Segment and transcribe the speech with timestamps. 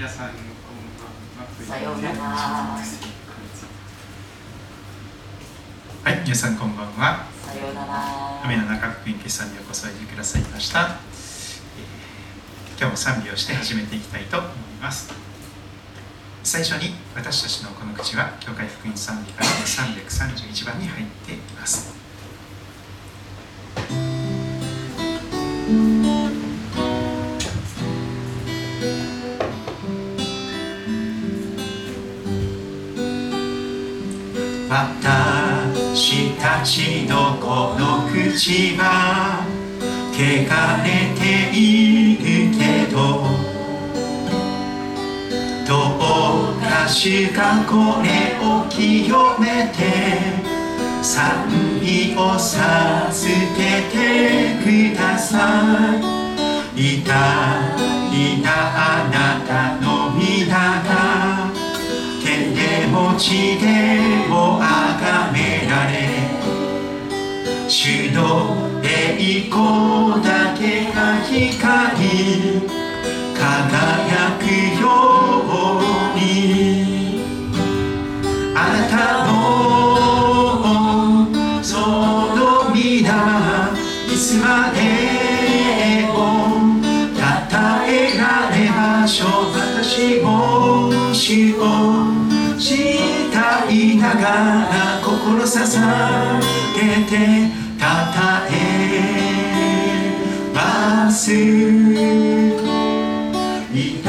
[0.00, 0.38] 皆さんこん
[0.96, 1.52] ばんは。
[1.62, 2.14] さようなら
[6.02, 7.26] はい、皆さんこんばんは。
[7.42, 8.42] さようなら。
[8.46, 14.50] 雨の中福音決算にようこそおいでくださいました、えー今日も賛美をして始めていきたいと思い
[14.80, 15.12] ます。
[16.44, 21.92] 最初に私たちのこの口は教会福音賛美から331番に入っています
[36.62, 39.46] ちのこの口は
[40.12, 40.18] 汚
[40.84, 43.24] れているけど
[45.66, 49.78] どうか主がこれを清めて
[51.02, 51.48] 賛
[51.80, 52.60] 美を授
[53.56, 56.20] けてください。
[56.76, 61.52] 痛いなあなたの皆が
[62.24, 66.49] 天でも地でも崇められ
[67.70, 72.66] 主の栄光だけが光り
[73.32, 74.42] 輝く
[74.82, 74.84] よ
[75.46, 77.22] うに
[78.56, 79.30] あなたの
[81.62, 81.78] そ
[82.34, 83.70] の皆
[84.08, 84.78] いつまで
[86.08, 86.18] も
[87.16, 91.62] たたえられましょう私も主を
[92.58, 96.40] 慕いながら心捧
[96.74, 97.39] げて
[101.20, 101.36] ますい
[104.02, 104.08] な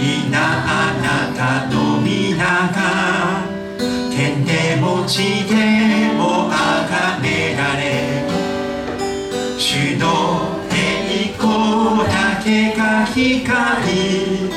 [0.00, 0.34] いな
[0.66, 1.40] あなた
[1.72, 2.78] の皆が
[4.10, 4.50] 天で
[4.80, 5.54] も地で
[6.18, 7.80] も崇められ
[9.56, 10.04] 主の
[10.72, 14.50] 栄光だけが光り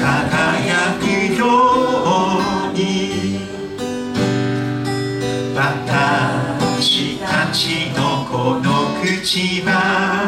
[0.00, 1.02] 輝く
[1.38, 1.42] よ
[2.70, 2.78] うに。
[5.54, 8.68] 私たちのこの
[9.02, 10.27] 口は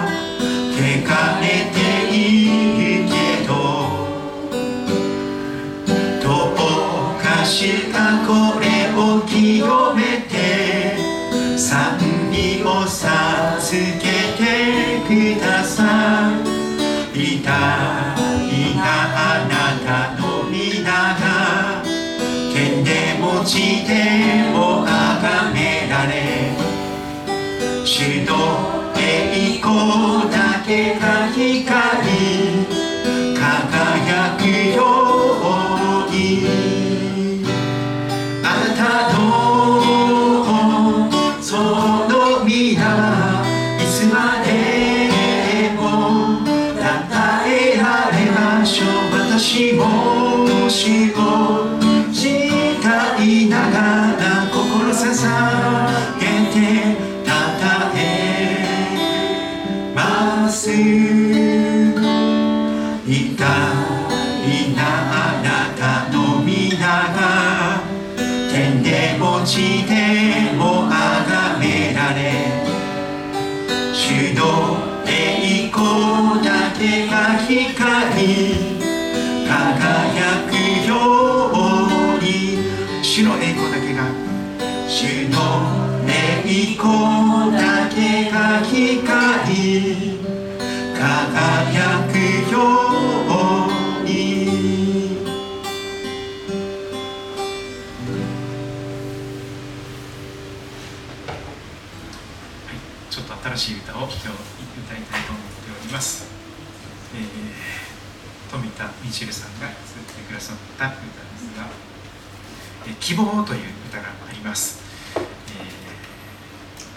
[109.20, 111.04] 田みちるさんが作ってくださった歌で
[111.36, 111.68] すが
[112.88, 114.80] 「え希望」という歌があります、
[115.14, 115.90] えー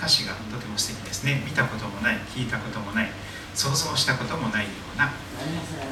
[0.03, 1.41] 歌詞がとても素敵ですね。
[1.45, 3.11] 見たこともない聞いたこともない
[3.55, 5.13] 想像したこともないような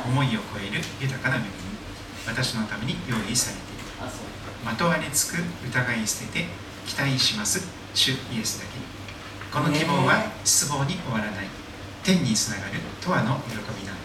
[0.05, 1.45] 思いを超える豊かな恵み
[2.27, 4.11] 私のために用意されている。
[4.65, 6.47] まとわりつく疑い捨てて
[6.85, 7.63] 期待します。
[7.93, 8.83] 主イエスだけに。
[9.49, 11.47] この希望は失望に終わらない。
[12.03, 14.00] 天につながる永遠の喜びなん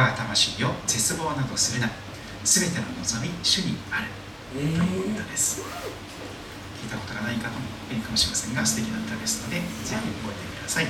[0.00, 0.72] 我が魂よ。
[0.86, 1.90] 絶望などするな。
[2.42, 4.08] すべての望み主にある。
[4.56, 5.60] えという歌ーです。
[6.80, 7.60] 聞いたことがない方も
[7.92, 9.94] いるかもしれませんが素敵な歌ですのでぜひ
[10.24, 10.86] 覚えてください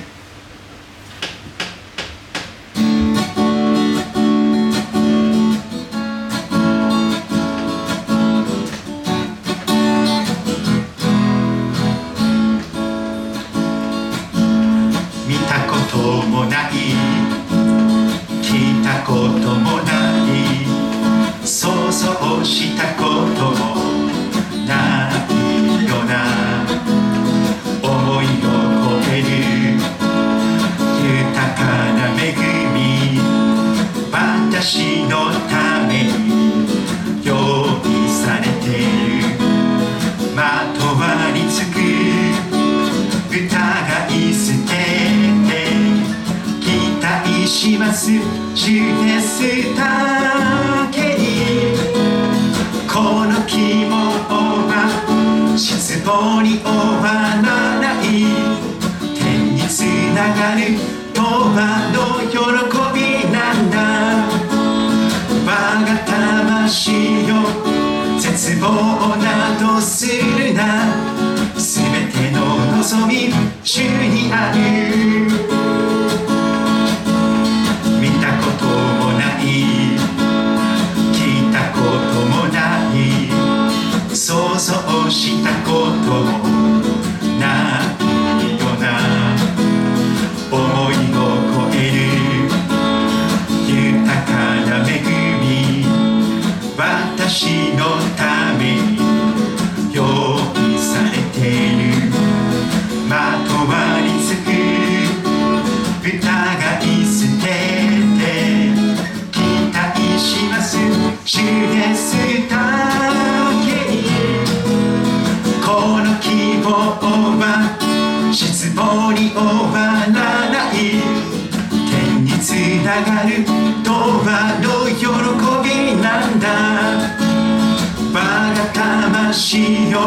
[129.51, 129.99] 魂よ。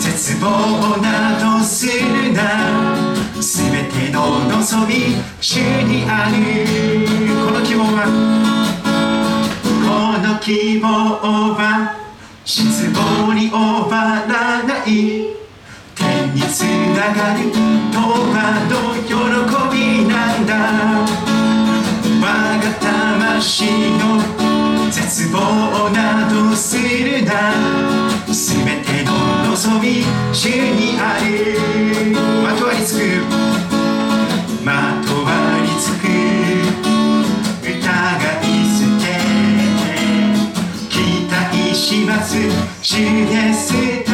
[0.00, 2.96] 絶望などするな。
[3.38, 6.32] 全ての望み主にある。
[7.44, 8.06] この希望は
[9.62, 9.86] こ
[10.26, 11.94] の希望は
[12.46, 13.58] 失望に終
[13.90, 14.88] わらない。
[15.94, 18.00] 天につながる永
[18.32, 18.74] 遠の
[19.04, 19.12] 喜
[19.76, 20.52] びなんだ。
[22.22, 22.24] 我
[22.56, 23.66] が魂
[23.98, 24.02] の
[24.90, 27.93] 絶望などするな。
[29.54, 32.10] ての望み主にある
[32.42, 33.00] まとわりつく
[34.64, 35.30] まとわ
[35.62, 36.02] りつく
[37.62, 39.02] 疑い捨て
[40.88, 40.92] 期
[41.30, 42.36] 待します
[42.82, 43.02] 主イ
[43.32, 43.72] エス
[44.04, 44.12] だ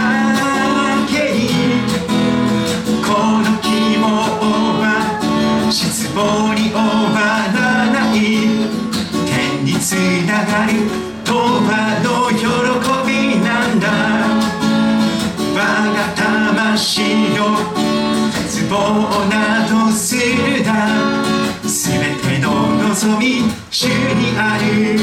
[1.08, 1.38] けに
[3.02, 3.08] こ
[3.40, 3.66] の希
[3.98, 4.04] 望
[4.80, 4.84] は
[5.70, 6.18] 失望
[6.54, 6.78] に終わ
[7.54, 7.58] ら
[7.90, 8.16] ない
[9.26, 9.92] 天につ
[10.26, 10.99] ながる。
[18.90, 21.22] 絶望などするな。
[21.62, 22.50] 全ての
[22.88, 24.98] 望み主にある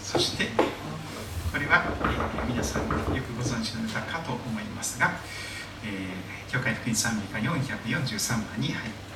[0.00, 0.46] そして
[1.52, 1.82] これは、
[2.48, 5.14] 皆さんよくご存知の歌かと思いますが、
[5.84, 9.09] えー教会福音賛美歌443番に入っています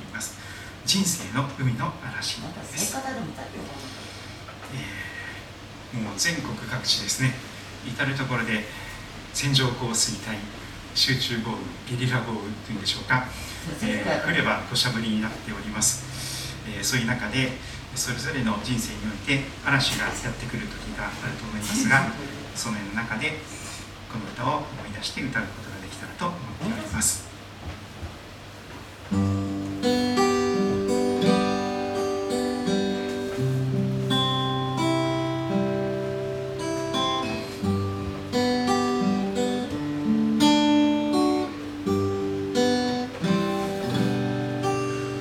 [0.85, 2.41] 人生の海の嵐。
[2.41, 3.19] です聖歌で
[5.99, 7.33] もう全国各地ですね。
[7.87, 8.65] 至る所で
[9.33, 10.37] 線状降水帯
[10.95, 13.25] 集中豪雨ゲリラ豪雨というんでしょうか、
[13.83, 17.51] えー降れば土砂降りになっております、えーそういう中で
[17.95, 22.07] それぞれの人生において嵐がやってくる時があると思いますが
[22.55, 23.39] その中で
[24.11, 27.25] この歌を思い出して歌うことができたらと思っております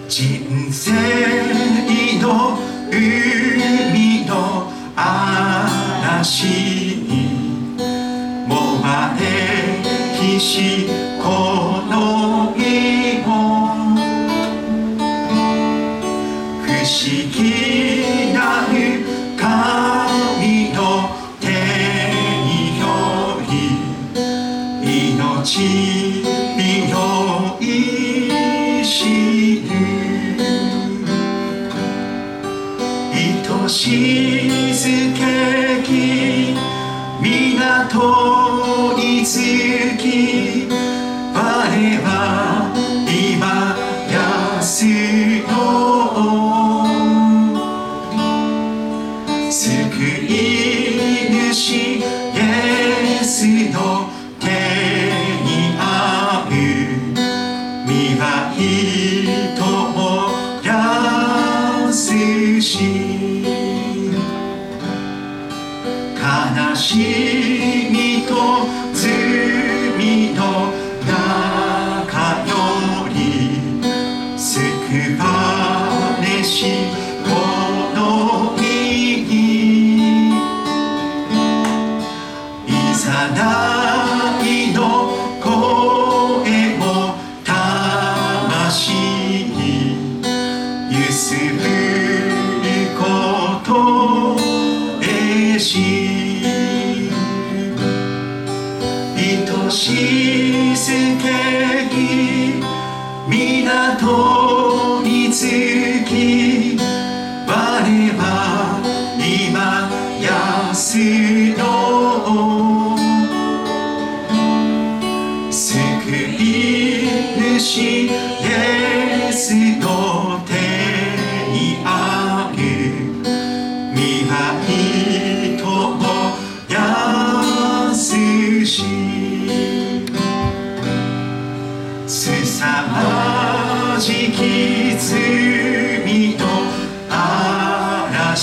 [0.09, 0.93] 人生
[2.21, 2.59] の
[2.91, 7.77] 海の嵐に
[8.47, 9.25] もまれ
[10.19, 10.87] きし
[11.23, 11.64] こ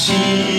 [0.10, 0.51] 嵐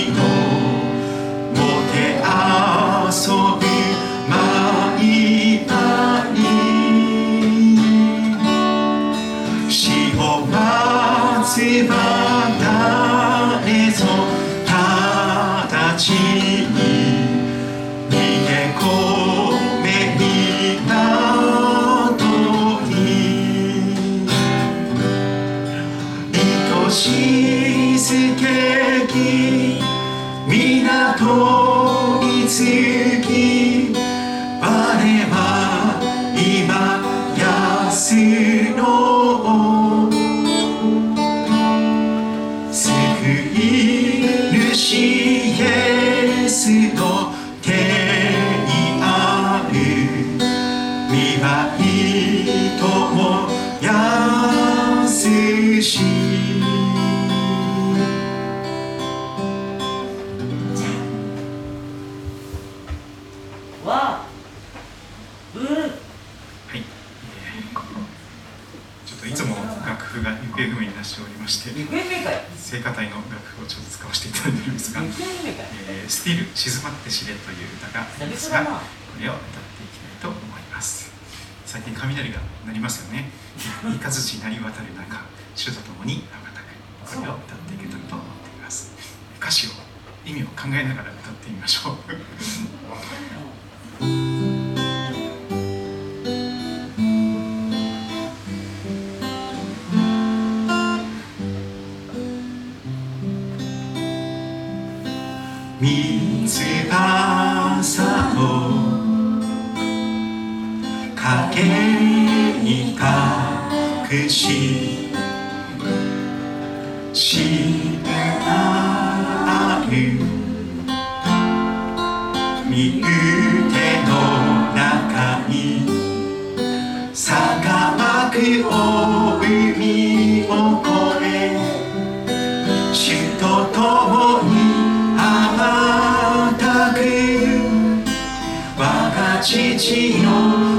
[139.42, 140.71] 父の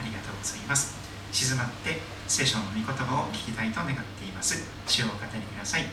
[0.00, 0.96] ありがとうございます。
[1.30, 4.64] 静まって聖書の御言葉を聞きたいと願っています。
[4.86, 5.84] 主をお語りください。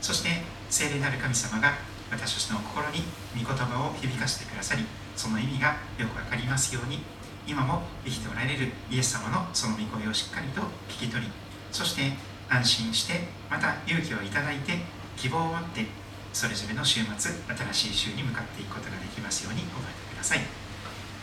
[0.00, 1.76] そして、聖霊なる神様が
[2.10, 3.04] 私たちの心に
[3.36, 7.04] 御言葉を響かせてくださり、その意味がよくわかりますように、
[7.46, 11.30] 今も生きておられるイエス様のその御声をしっかりと聞き取り
[11.72, 12.12] そして
[12.48, 14.78] 安心してまた勇気をいただいて
[15.16, 15.86] 希望を持って
[16.32, 17.32] それぞれの週末
[17.72, 20.40] 新しい週に向かっていくことができますように覚えてください、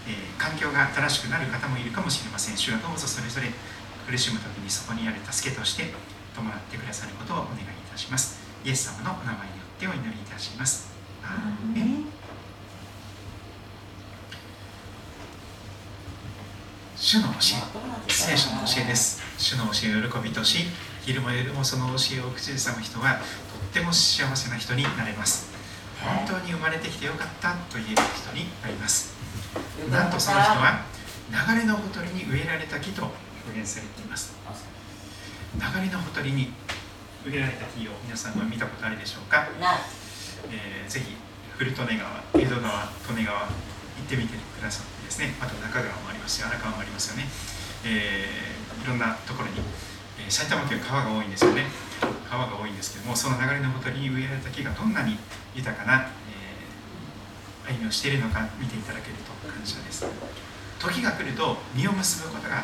[0.07, 2.57] えー環境が新しくなる方もいるかもしれません。
[2.57, 3.47] 主がどうぞそれぞれ
[4.07, 5.91] 苦しむ時にそこにある助けとして
[6.35, 8.39] 伴ってくださることをお願いいたします。
[8.63, 10.91] イエス様のお名前によってお祈りいたします。
[11.23, 12.05] アーメン。
[16.95, 17.39] 主の教
[18.07, 18.11] え。
[18.11, 19.21] 聖書の教えです。
[19.37, 20.65] 主の教えを喜びとし
[21.01, 23.21] 昼も夜もその教えを口ずさむ人はとっ
[23.73, 25.49] ても幸せな人になれます。
[25.99, 29.16] 本当に生まれてきてよかったと言える人になります。
[29.91, 30.83] なんとその人は
[31.29, 33.03] 流れのほとりに植えられた木と
[33.45, 34.35] 表現されています。
[35.55, 36.53] 流れのほとりに
[37.25, 39.47] 植えられた木を皆さんは見たことあるでしょうか、
[40.51, 41.15] えーぜひ
[41.57, 45.33] 古利根川江戸川利根川行ってみてくださってですね。
[45.41, 47.27] あと中川もありますし荒川もありますよね、
[47.85, 49.59] えーいろんなところに、
[50.21, 51.65] えー埼玉県川が多いんですよね。
[52.29, 55.17] 川が多いんですけどもその流れのほとりに植えられた木がどんなに
[55.55, 56.26] 豊かな、えー
[57.67, 60.07] 歩みをしているのか見ていただけると感謝です。
[60.79, 62.63] 時が来ると実を結ぶことが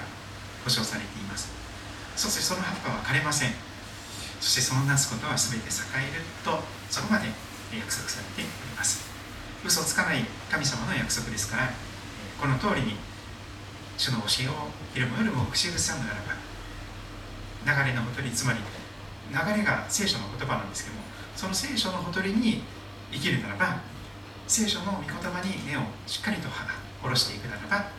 [0.64, 1.52] 保証されています。
[2.16, 3.52] そしてその葉っぱは枯れません。
[4.40, 5.72] そしてそのなすことは全て栄
[6.12, 7.28] えるとそこまで
[7.76, 9.04] 約束されております。
[9.66, 11.72] 嘘をつかない神様の約束ですから
[12.40, 12.96] この通りに
[13.98, 21.04] 主の教えを昼も夜も口ずさむならば流れのほとりつまり流れが聖書の言葉なんですけども
[21.36, 22.62] その聖書のほとりに
[23.12, 23.80] 生きるならば
[24.48, 27.90] 聖書の御言葉に根をしっかりと下ろしていくならば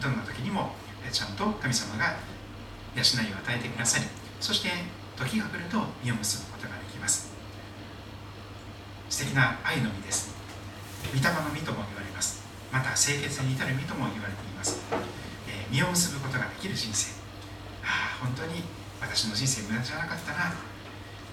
[0.00, 0.72] どんな時にも
[1.12, 2.16] ちゃんと神様が
[2.94, 4.06] 養いを与えてくださり
[4.40, 4.70] そして
[5.16, 7.28] 時が来ると実を結ぶことができます。
[9.10, 10.32] 素敵な愛の実です。
[11.12, 12.40] 御霊の実とも言われます。
[12.72, 14.80] また清潔に至る実とも言われています、
[15.48, 17.12] え実を結ぶことができる人生。
[17.84, 18.64] ああ本当に
[19.00, 20.56] 私の人生無駄じゃなかったな。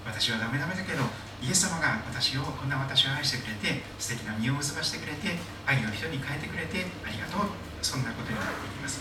[0.04, 1.04] 私はダメダメだけど
[1.42, 7.50] イエス様が私をこんな私を愛してくれて素敵な実を結ばしてくれて愛の人に変えてくれてありがとう。
[7.82, 9.00] そんなことになっていきます。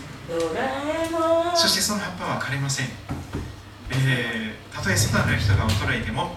[1.57, 2.87] そしてその葉っぱは枯れません。
[3.91, 6.35] えーたとえ外なる人が衰えても、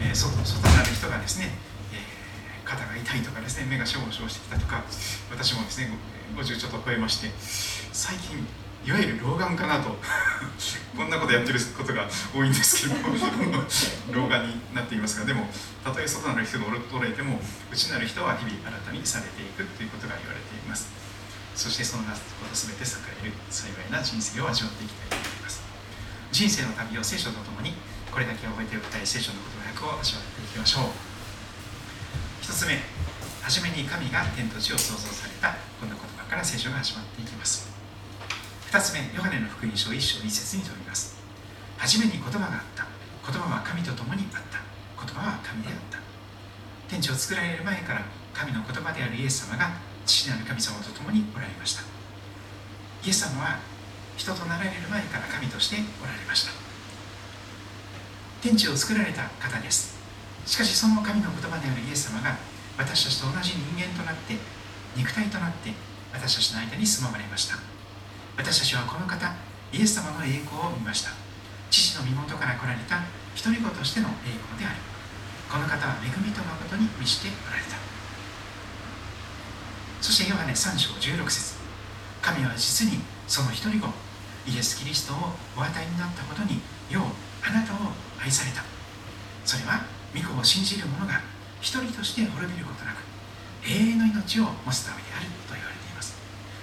[0.00, 1.50] えー外外なる人がですね、
[1.92, 4.84] えー肩が痛いとかですね、目がしょぼしょぼしてきたとか、
[5.30, 5.90] 私もですね、
[6.36, 7.28] ご50ちょっと超えまして、
[7.92, 8.46] 最近、
[8.84, 9.94] いわゆる老眼かなと、
[10.96, 12.96] こんなことやってることが多いんですけど、
[14.10, 15.48] 老眼になっていますが、でも、
[15.84, 17.40] たとえ外なる人が衰えても、
[17.70, 20.88] 内なる人は日々新たにされていくということが言われています。
[21.54, 22.86] そしてそのなすことすべて栄
[23.22, 25.60] える幸いな人生を味わっていきたいと思います。
[26.32, 27.74] 人生の旅を聖書とともに
[28.10, 30.84] これだけ覚えておきたい聖書の言葉訳を味わっていきましょう。
[32.40, 32.82] 一つ目、
[33.42, 37.71] 初めに神が天と地を創造されたこんな言葉から聖書が始まっていきます。
[38.72, 41.20] 二つ目、ヨハネの福音書一章一節に飛びます。
[41.76, 42.88] 初めに言葉があった。
[43.20, 44.64] 言葉は神と共にあった。
[44.96, 46.02] 言葉は神であった。
[46.92, 48.04] 天地を作られる前から
[48.34, 49.72] 神の言葉であるイエス様が
[50.04, 51.80] 父なる神様と共におられました
[53.02, 53.60] イエス様は
[54.16, 56.52] 人となられる前から神としておられました
[58.42, 59.96] 天地を作られた方です
[60.44, 62.36] しかしその神の言葉であるイエス様が
[62.76, 64.36] 私たちと同じ人間となって
[64.94, 65.72] 肉体となって
[66.12, 67.71] 私たちの間に住まわれました
[68.42, 69.22] 私たちはこの方
[69.70, 71.14] イエス様の栄光を見ました。
[71.70, 72.98] 父の身元から来られた
[73.38, 74.82] 一人子としての栄光である
[75.46, 77.78] この方は恵みと誠に満ちておられた。
[80.02, 81.54] そしてヨハネ3章16節
[82.20, 82.98] 神は実に
[83.30, 83.86] その一人子
[84.50, 86.58] イエス・キリストをお与えになったことに
[86.90, 88.66] ようあなたを愛された。
[89.46, 91.22] それは御子を信じる者が
[91.60, 93.06] 一人として滅びることなく
[93.64, 95.30] 永遠の命を持つためである。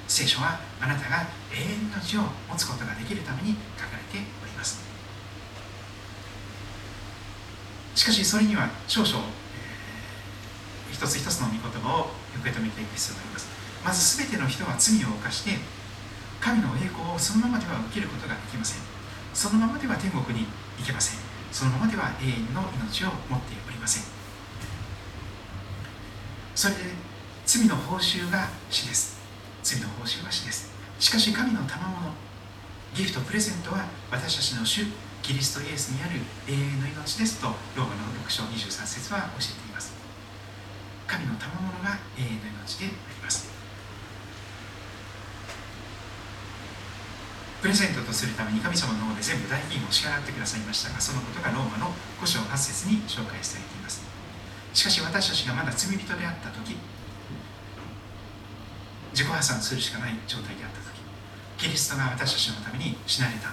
[0.09, 1.21] 聖書はあなたが
[1.53, 4.81] 永遠の命を持つことができるために書かれております。
[7.93, 12.09] しかしそれには少々、えー一つ一つの御言葉を
[12.41, 13.47] 受け止めていく必要があります。
[13.85, 15.51] まず全ての人は罪を犯して
[16.41, 18.81] 神の栄光をそのままでは受けることができません。
[19.33, 20.47] そのままでは天国に
[20.79, 21.19] 行けません。
[21.51, 24.03] そのままでは永遠の命を持っておりません。
[26.55, 26.81] それで
[27.45, 29.18] 罪の報酬が死です。
[29.63, 30.71] 罪の報酬は死です。
[30.99, 32.11] しかし神の賜物
[32.95, 34.85] ギフトプレゼントは私たちの主
[35.21, 39.93] キリストイエスにある永遠の命ですとローマの6章23節は教えています。
[41.07, 43.49] 神の賜物が永遠の命であります。
[47.61, 51.91] プレゼントとするために神様の方で全部代金を支払ってくださいましたがそのことがローマの
[52.21, 54.01] 5章8節に紹介されています。
[54.73, 56.77] しかし私たちがまだ罪人であった時
[59.11, 60.99] 自己破産するしかない状態であった時
[61.57, 63.51] キリストが私たちのために死なれた。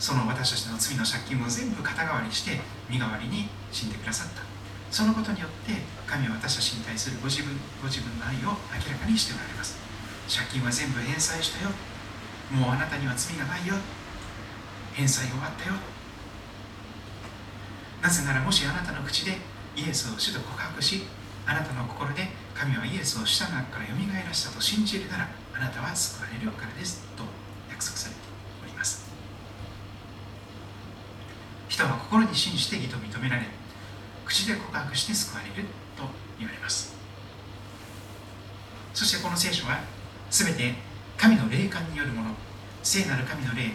[0.00, 4.42] その私たちの罪の借金を全部肩代わりして身代わりに死んでくださった。
[4.90, 9.76] そのことによって神は私たちに対するご自分ご自分の愛を明らかにしておられます。
[10.28, 11.70] 借金は全部返済したよ。
[12.50, 13.76] もうあなたには罪がないよ。
[14.94, 15.76] 返済終わったよ。
[18.02, 19.38] なぜならもしあなたの口で
[19.76, 21.04] イエスを主と告白し
[21.46, 25.10] あなたの心で神はイエスを死者の中からよみがえらしたと信じる。
[25.10, 27.24] ならあなたは救われるからですと
[27.68, 28.20] 約束されて
[28.62, 29.10] おります。
[31.68, 33.46] 人は心に信じて義と認められ
[34.24, 36.04] 口で告白して救われると
[36.38, 36.94] 言われます。
[38.94, 39.80] そしてこの聖書は
[40.30, 40.74] 全て
[41.16, 42.30] 神の霊感によるもの。
[42.82, 43.72] 聖なる神の霊。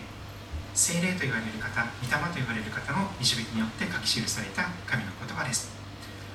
[0.73, 5.71] 聖霊と言われる方御霊と言われる方の導きによって書き記された神の言葉です。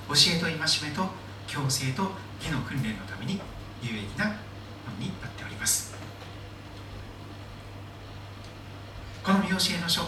[0.09, 1.22] 教えと戒めと
[1.53, 2.09] 強制と
[2.41, 3.39] 義の訓練のために
[3.83, 4.33] 有益なも
[4.97, 5.93] のになっております。
[9.23, 10.01] この見教えの書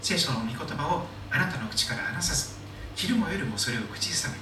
[0.00, 2.54] 聖書の御言葉をあなたの口から話さず
[2.94, 4.36] 昼も夜もそれを口ずさめ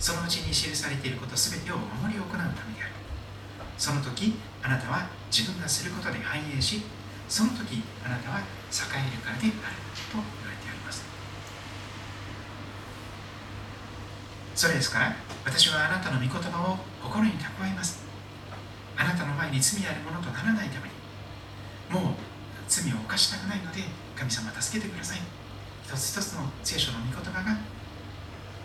[0.00, 2.92] そのうちに記されていることすべてを守り行うためである。
[3.78, 6.82] その時あなたは自分がすることで繁栄し
[7.28, 8.42] その時あなたは栄
[8.98, 9.54] えるからである。
[10.10, 11.04] と言われてあります
[14.54, 18.04] それですから私はあなたの御言葉を心に蓄えます。
[18.96, 20.94] あなたの前に罪あるものとならないために。
[21.90, 22.14] もう
[22.68, 23.82] 罪を犯したくないので
[24.16, 25.18] 神様助けてください。
[25.84, 27.58] 一つ一つの聖書の御言葉が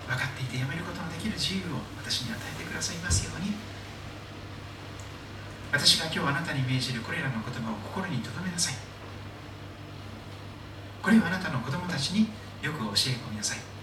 [0.07, 3.55] 分かっていてやめることのできる自由を私に与えてくださいますように。
[5.71, 8.75] 私が今日あなたに命じるこれらの言葉を心に留めなさい。
[11.01, 12.29] これをあなたの子供たちに
[12.61, 13.76] よく教え込みなさい。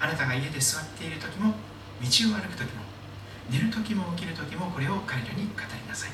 [0.00, 1.54] あなたが家で座っている時も
[2.00, 2.84] 道を歩く時も
[3.50, 6.10] 寝る時も起きる時もこれを彼らに語りなさい。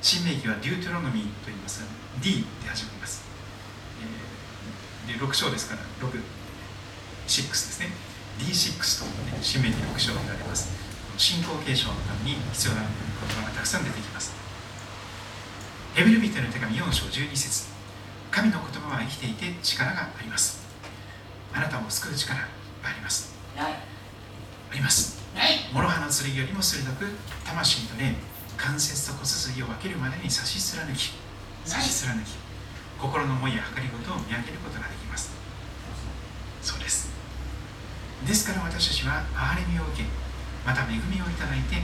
[0.00, 1.84] 新明記はデュートロノミーと言います。
[2.20, 3.24] D で始まります、
[5.06, 6.10] えー、で6章ですから6
[7.26, 7.88] 6ですね。
[8.38, 10.72] D6 と、ね、新明記6章と言われます。
[11.16, 12.88] 信仰継承のために必要な言
[13.36, 14.32] 葉がたくさん出てきます。
[15.94, 17.68] ヘブルビテの手紙4章12節。
[18.30, 20.66] 神の言葉は生きていて力があります。
[21.52, 22.34] あなたを救う力
[22.82, 23.34] あります。
[23.56, 25.20] あります。
[25.72, 27.06] 諸刃の剣よりも鋭く
[27.44, 28.14] 魂と霊
[28.56, 31.14] 関節と骨髄を分けるまでに差し貫き。
[31.64, 32.36] 差し貫き。
[32.98, 35.30] 心の思いや計りごとを見上げることができます。
[36.62, 37.10] そうです。
[38.26, 40.04] ですから私たちは憐れみを受け
[40.64, 41.82] また恵みをいただいて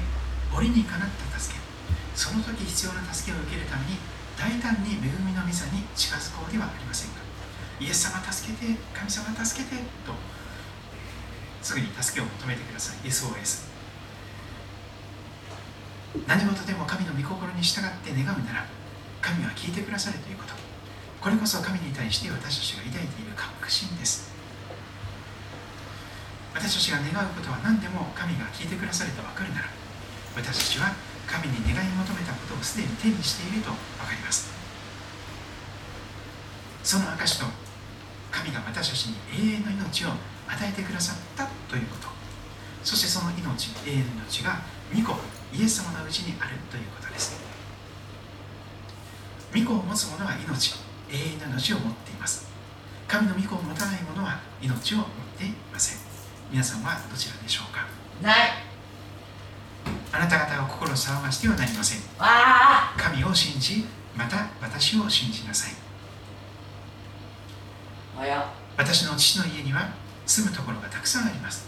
[0.54, 1.60] 折にかなった助け。
[2.14, 3.98] その時必要な助けを受けるために
[4.38, 7.18] 大胆に恵みの御座に近づこうではありませんか。
[7.80, 10.14] イエス様助けて神様助けてと
[11.62, 13.08] すぐに助けを求めてください。
[13.08, 13.68] SOS
[16.26, 18.66] 何事でも神の御心に従って願うなら
[19.20, 20.54] 神は聞いてくださるということ。
[21.20, 24.30] これこそ神に対して私たちが抱いている確信です。
[26.54, 29.68] 私たちが願うことは何でも神が聞いてくださると分かるなら
[30.34, 30.94] 私たちは
[31.26, 34.50] 神に願い求めたことをすでに手にしていると分かります。
[36.82, 37.46] その証と
[38.30, 40.08] 神が私たちに永遠の命を
[40.48, 42.08] 与えてくださったということ。
[42.82, 44.60] そしてその命永遠の命が
[44.94, 45.12] 御子
[45.52, 47.38] イエス様のうちにあるということです。
[49.54, 50.74] 御子を持つ者は命
[51.10, 52.48] 永遠の命を持っています。
[53.06, 55.06] 神の御子を持たない者は命を持っ
[55.36, 55.98] ていません。
[56.50, 57.86] 皆さんはどちらでしょうか？
[58.22, 58.36] ない。
[60.12, 62.00] あなた方は心を騒がしてはなりません。
[62.96, 65.72] 神を信じまた私を信じなさい。
[68.76, 69.88] 私の父の家には
[70.28, 71.64] 住むところがたくさんあります。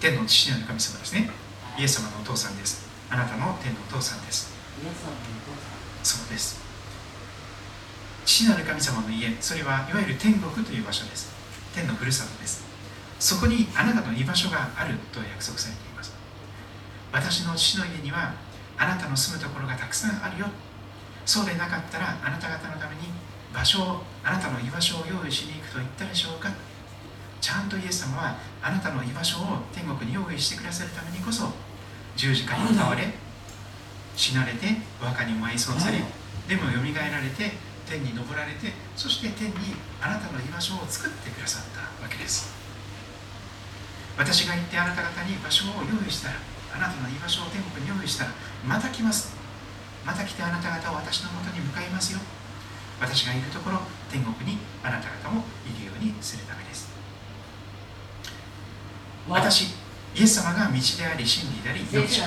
[0.00, 1.28] 天の父なる神様ですね。
[1.76, 2.86] イエス様のお父さんです。
[3.10, 4.54] あなたの天のお父さんです。
[6.04, 6.62] そうです。
[8.24, 11.34] 父なる神様の家それはいわゆる天国という場所です。
[11.74, 12.62] 天のふるさとです。
[13.18, 16.14] そこにあなたの居場所があると約束されています。
[17.12, 18.34] 私の父の家には
[18.78, 20.46] あなたの住むところがたくさんあるよ。
[21.26, 23.10] そうでなかったらあなた方のために
[23.52, 26.48] 場所をあなたの居場所を用意しに行くと言ったでしょうか
[27.42, 31.50] ちゃんとイエス様はあなたの居場所を天国に用意してくださるためにこそ
[32.14, 33.02] 十字架に倒れ
[34.14, 35.98] 死なれてお墓に埋葬され
[36.46, 37.50] でもよみがえられて
[37.84, 42.54] 天に昇られてそして天にあなたの居場所を作ってくださったわけです。
[44.16, 46.36] 私が行ってあなた方に場所を用意したら
[46.76, 48.30] あなたの居場所を天国に用意したら
[48.64, 49.34] また来ます。
[50.06, 52.20] また来てあなた方を私のもとに向かいますよ。
[53.00, 56.61] 私がいるところ天国にあなた方もいるようにするため
[59.28, 59.74] 私
[60.14, 62.20] イエス様が道であり真理であり命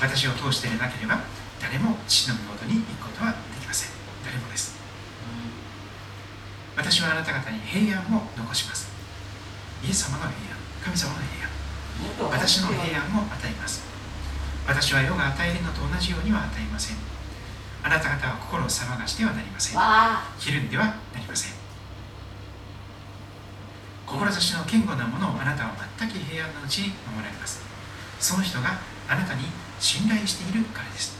[0.00, 1.20] 私を通してでなければ
[1.60, 3.90] 誰も父の身元に行くことはできません。
[4.24, 4.78] 誰もです、
[6.76, 8.88] 私はあなた方に平安を残します。
[9.84, 10.58] イエス様の平安。
[10.84, 12.30] 神様の平安。
[12.30, 13.82] 私の平安を与えます。
[14.66, 16.96] 私は世が与えるのと同じようには与えません。
[17.82, 19.80] あなた方は心を騒がしてはなりません。
[20.38, 21.57] ひるんではなりません
[24.08, 27.60] 志の堅固なものをあなたは全く平安のうちに守られます。
[28.18, 29.44] その人があなたに
[29.78, 31.16] 信頼しているからです。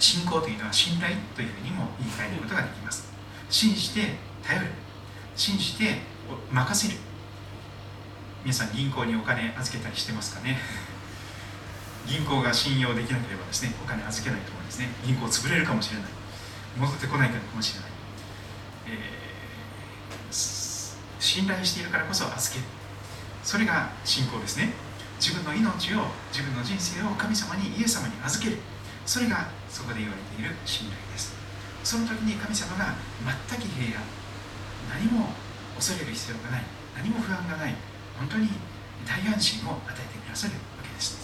[0.00, 3.12] 信仰というのは信頼というふうにも言い換えることができます。
[3.50, 4.66] 信じて頼る。
[5.36, 6.00] 信じて
[6.50, 6.98] 任せる。
[8.44, 10.58] 皆さん銀行にお金預けたりしてますかね？
[12.06, 14.88] 銀行が信用できなければですねお金預けないと思うんですね。
[15.04, 16.10] 銀行潰れるかもしれない。
[16.78, 17.90] 戻ってこないかもしれない、
[18.88, 20.32] えー、
[21.26, 22.66] 信頼しているからこそ預ける。
[23.42, 24.70] それが信仰ですね。
[25.18, 28.58] 自分の命を自分の人生を神様にイエス様に預ける。
[29.04, 31.34] それがそこで言われている信頼です。
[31.82, 32.94] その時に神様が
[33.50, 34.06] 全く平安
[34.86, 35.34] 何も
[35.74, 36.62] 恐れる必要がない
[36.94, 37.74] 何も不安がない
[38.18, 38.48] 本当に
[39.06, 41.18] 大安心を与えてくださるわけです。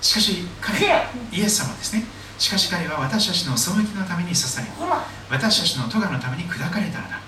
[0.00, 0.86] しかし彼
[1.30, 2.04] イエス様ですね
[2.42, 4.66] しかし彼は私たちの背きのために刺され
[5.30, 7.20] 私たちの咎のために砕かれたのだ。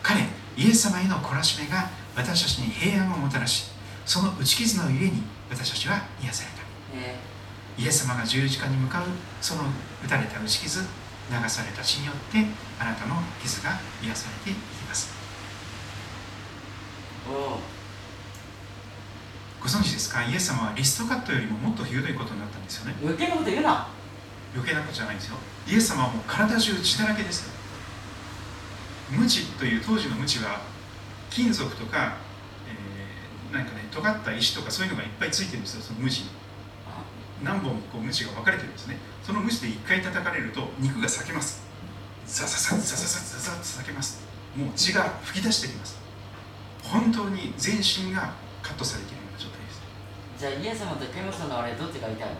[0.00, 0.20] 彼
[0.56, 3.68] イエス様への懲らしめが私たちに平安をもたらし
[4.06, 9.06] その打ち傷のゆえに私たちは癒された、イエス様が十字架に向かう
[9.40, 9.62] その
[10.04, 10.86] 打たれた打ち傷流
[11.48, 12.46] された血によって
[12.78, 15.12] あなたの傷が癒されていきます。
[19.60, 20.22] ご存知ですか？
[20.24, 22.94] イエス様はリストカットよりももっとひどいことになったんですよね。
[23.02, 23.88] 余計なこと言うな
[24.54, 25.36] 余計なことじゃないんですよ。
[25.66, 27.50] イエス様はもう体中血だらけです。
[29.10, 30.60] 無知という当時の無知は
[31.30, 32.16] 金属とか、
[32.68, 35.82] えー、なんかね尖った石とかそういうのがいっぱいついてるんですよ。
[35.82, 36.30] その無地に。
[37.42, 38.96] 何本もこう無知が分かれてるんですね。
[39.22, 41.68] その無知で1回叩かれると肉が裂けます。
[42.28, 44.20] ザザザザザザザザと裂けます
[44.54, 45.96] もう血が噴き出してきます
[46.84, 49.80] 本当に全身がカットされているような状態です
[50.36, 52.36] じゃあイエス様と神様のあれどっちが痛いの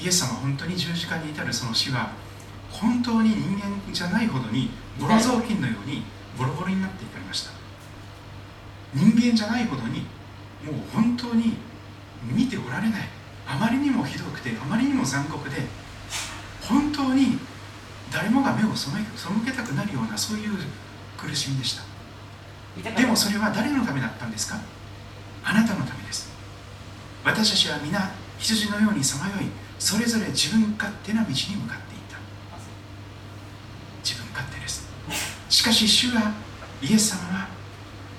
[0.00, 2.12] イエス様本当に十字架に至るその死は
[2.70, 6.02] 本当に人間じゃないほどにボロ雑巾のように
[6.36, 7.50] ボロボロになっていかれました。
[8.94, 10.00] 人間じゃないほどに
[10.64, 11.56] もう本当に
[12.22, 13.08] 見ておられない。
[13.46, 15.56] あまりにもひどくてあまりにも残酷で
[16.62, 17.38] 本当に
[18.12, 18.90] 誰もが目を背
[19.44, 20.50] けたくなるようなそういう
[21.16, 21.82] 苦しみでした。
[22.90, 24.60] でもそれは誰のためだったんですか？
[25.44, 26.30] あなたのためです。
[27.24, 32.18] 私たちは皆羊のようにさまよいそれぞれ自分勝手な道に向かっていた。
[34.02, 34.88] 自分勝手です。
[35.48, 36.34] しかし主は
[36.82, 37.48] イエス様は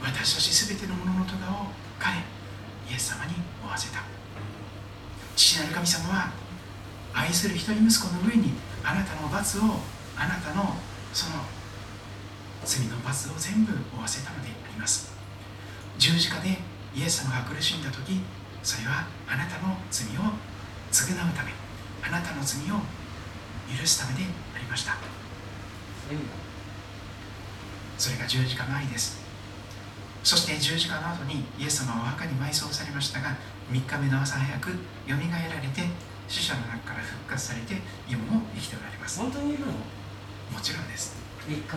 [0.02, 1.67] 私たち全てのものの咎を
[2.00, 2.17] 彼
[2.89, 4.04] イエス様に負わせた。
[5.36, 6.32] 父なる神様は
[7.13, 9.62] 愛する一人息子の上にあなたの罰を
[10.15, 10.76] あなたの
[11.13, 11.43] その
[12.63, 15.12] 罪の罰を全部負わせたのであります。
[15.98, 16.58] 十字架で
[16.95, 18.22] イエス様が苦しんだ時
[18.63, 20.48] それはあなたの罪を
[20.91, 21.52] 償うため
[22.04, 22.82] あなたの罪を
[23.69, 24.23] 許すためで
[24.56, 24.97] ありました。
[27.97, 29.19] それが十字架の愛です。
[30.23, 33.36] そして十字架の後にイエス様はお墓に埋葬されましたが
[33.71, 34.69] 3日目の朝早く
[35.06, 35.84] よみがえられて
[36.28, 37.75] 死者の中から復活されて
[38.08, 39.19] 今も生きておられます。
[39.19, 39.71] 本当にいるの？
[39.71, 41.15] もちろんです。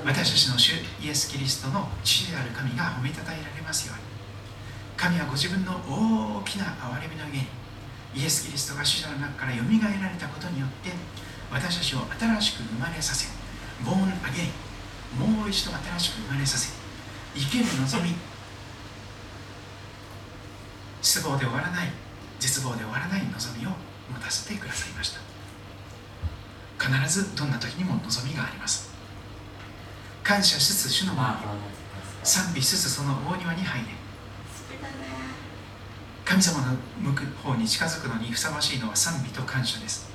[0.04, 4.02] 私たちの主イエス・キリストの父である神が褒めたたえられますように。
[4.96, 7.46] 神はご自分の大きな憐れみの家に
[8.14, 10.90] イエス・キリストが死者の中からよみがえられたことによって
[11.50, 13.28] 私たちを新しく生まれさせ
[13.84, 16.72] ボーンアゲインもう一度新しく生まれさせ
[17.34, 18.14] 生ける望み
[21.00, 21.88] 失望で終わらない
[22.38, 25.20] 絶望で終わらない望みを持たせてくださいました。
[26.78, 28.90] 必ずどんな時にも望みがあります。
[30.24, 31.36] 感謝しつつ主の前に
[32.24, 34.01] 賛美しつつその大庭に入れ。
[36.32, 40.08] 神様の向く方に近づくのにふさわしいのは賛美と感謝です。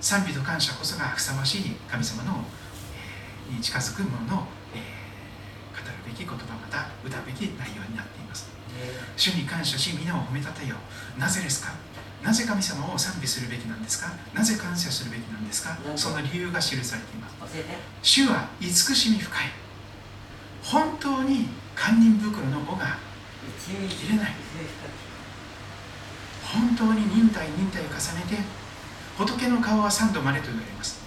[0.00, 2.42] 賛美と感謝こそがふさわしい神様の、
[3.48, 8.50] えー、に近づくものの、えー、語るべき言葉また歌うべき内容になっています。
[9.16, 10.74] 主に感謝し皆を褒めたたえよ
[11.16, 11.70] なぜですか？
[12.24, 14.10] なぜ神様を賛美するべきなんですか？
[14.34, 15.78] なぜ感謝するべきなんですか？
[15.94, 17.54] その理由が記されています。
[18.02, 19.44] 主は慈しみ深い。
[20.64, 22.98] 本当に堪忍袋の尾が
[23.88, 24.34] 切れない
[26.52, 27.96] 本当に忍耐忍耐を重ね
[28.28, 28.36] て
[29.16, 31.00] 仏の顔は3度までと言われます。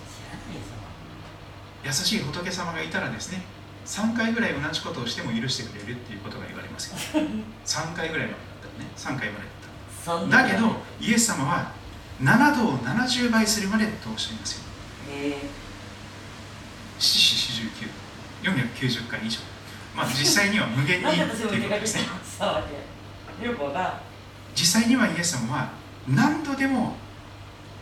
[1.83, 3.43] 優しい仏様がいたらですね
[3.85, 6.97] 3回ぐらい同じことをしても許してくれるっていうことが言われますよ。
[7.65, 9.15] 3回ぐらいまでだったね。
[9.15, 9.45] 3回まで
[10.07, 11.71] だっただけどイエス様は
[12.21, 14.63] 7度を70倍するまでとおっしゃいますよ。
[16.97, 17.89] 四四四十九。
[18.43, 19.39] 490回以上。
[19.95, 22.01] まあ実際には無限にっていうことですね
[24.55, 25.71] 実際にはイエス様は
[26.07, 26.95] 何度でも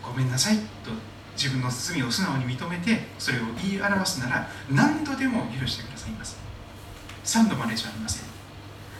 [0.02, 0.90] ごめんなさいと
[1.36, 6.36] 自分の罪を素直に認めてそれを言い表すなら何度でも許してくださいます。
[7.24, 8.26] 3度までじゃありません。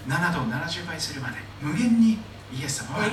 [0.08, 2.18] 7度70倍するまで無限に
[2.52, 3.04] イエス様は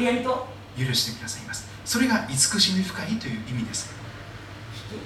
[0.78, 1.70] 許してくださいます。
[1.86, 3.94] それが慈しみ深いという意味です。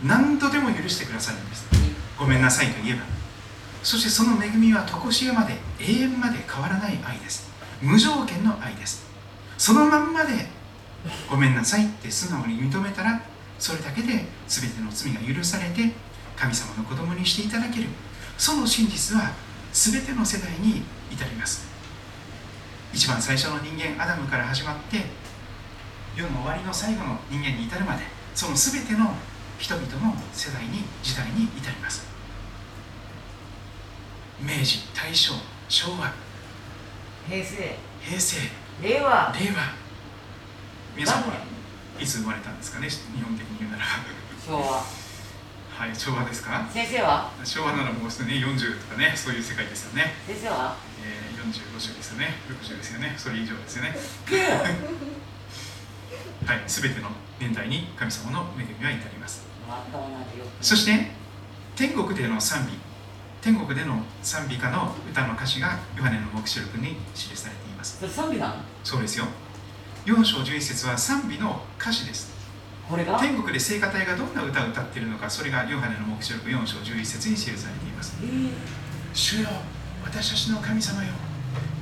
[0.03, 1.67] 何度でも許してくださるんです。
[2.17, 3.24] ごめんなさいと言えば。
[3.85, 7.47] そしてその恵みは常しえまで永遠まで変わらない愛です。
[7.83, 9.05] 無条件の愛です。
[9.59, 10.47] そのまんまで
[11.29, 13.21] ごめんなさいって素直に認めたら
[13.59, 15.93] それだけで全ての罪が許されて
[16.35, 17.89] 神様の子供にしていただける。
[18.39, 19.31] その真実は
[19.71, 21.67] 全ての世代に至ります。
[22.91, 24.97] 一番最初の人間アダムから始まって
[26.15, 28.01] 世の終わりの最後の人間に至るまで
[28.33, 29.13] その全ての
[29.59, 32.14] 人々の世代に時代に至ります。
[34.39, 35.33] 明治大正
[35.69, 36.11] 昭和。
[37.29, 37.55] 平成。
[38.03, 38.37] 平成。
[38.81, 39.33] 令和。
[39.33, 39.61] 令和。
[40.95, 41.35] 皆さんは
[41.99, 42.89] いつ生まれたんですかね？
[42.89, 43.83] 日本的に言うなら。
[44.45, 44.83] 昭和。
[45.75, 46.67] はい昭和ですか？
[46.71, 47.31] 先生は？
[47.43, 50.13] 昭和ならもうすでに40とかねそういう世界ですよね。
[50.27, 52.35] 先生は、えー、4050ですよね。
[52.49, 53.15] 60ですよね。
[53.17, 53.95] それ以上ですよね。
[56.45, 59.43] はい全ての年代に神様の恵みは至ります。
[60.61, 61.11] そして
[61.75, 62.73] 天国での賛美
[63.45, 68.01] 天国での賛美歌の歌の歌詞がヨハネの黙示録に記されています。
[68.09, 69.25] 賛美なのそうですよ。
[70.07, 72.33] 4章11節は賛美の歌詞です。
[72.89, 73.19] これが？
[73.19, 78.49] 天国で聖歌隊がどんな歌を歌っているのかそれがヨハネの黙示録4章11節に記されています、えー、
[79.13, 79.49] 主よ
[80.03, 81.13] 私たちの神様よ。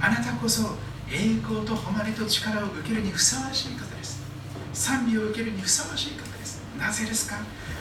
[0.02, 0.76] あなたこそ
[1.10, 4.22] 栄光と誉れと力を受けるにふさわしい方です。
[4.74, 6.62] 賛美を受けるにふさわしい方です。
[6.78, 7.38] なぜですか？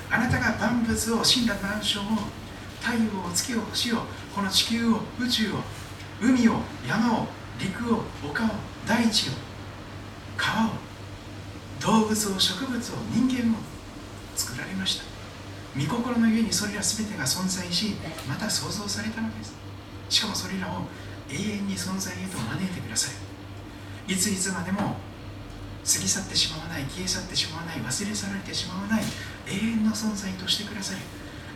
[0.08, 2.04] あなたが万物を死んだ万象を
[2.82, 3.98] 太陽を月を星を
[4.34, 5.56] この地球を宇宙を
[6.20, 7.26] 海を山を
[7.58, 8.48] 陸を丘を
[8.86, 9.32] 大地を
[10.36, 10.70] 川を
[11.80, 13.56] 動物を植物を人間を
[14.34, 15.04] 作られました。
[15.78, 17.94] 御心の上にそれら全てが存在し
[18.28, 19.54] また創造されたのです。
[20.12, 20.82] しかもそれらを
[21.30, 23.10] 永遠に存在へと招いてくださ
[24.06, 24.78] いいついつまでも
[25.84, 29.02] 過ぎ去ってしまわない消え去ってしまわない忘れ去られてしまわない
[29.48, 31.00] 永遠の存在としてくださる。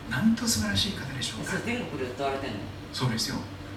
[0.09, 1.57] なんと素晴らしい方でしょうか？
[1.65, 2.57] 天国で歌われてんの？
[2.93, 3.35] そうですよ。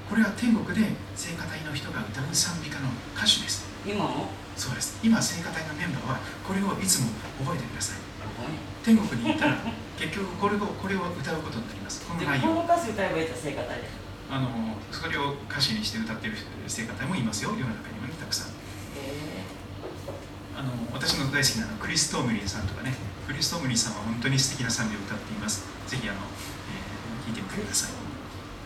[0.08, 3.66] これは天国で聖歌隊の人が歌う賛美歌の歌手です。
[3.86, 4.28] 今も？
[4.56, 4.98] そうです。
[5.02, 7.10] 今聖歌隊のメンバーはこれをいつも
[7.42, 7.98] 覚えてください。
[8.84, 9.56] 天国に行ったら
[10.00, 12.00] 結局これをこれを歌うことになります。
[12.06, 12.62] この内容。
[12.64, 13.88] 歌詞歌えばいい聖歌隊で。
[14.30, 14.48] あの
[14.92, 16.38] それを歌詞にして歌っている
[16.68, 17.50] 聖歌隊もいますよ。
[17.50, 18.48] 世の中にはねたくさん。
[20.56, 22.92] あの私の大好きなのクリス・トームリンさんとかね
[23.30, 25.62] クリス・トムリンさんは本当に素敵な賛美を歌っています。
[25.86, 27.94] ぜひあの、えー、聞いてみてください、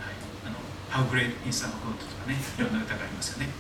[0.00, 0.16] はい、
[0.48, 0.56] あの
[0.88, 3.52] How Great is Our God とかねいろんな歌がありますよね。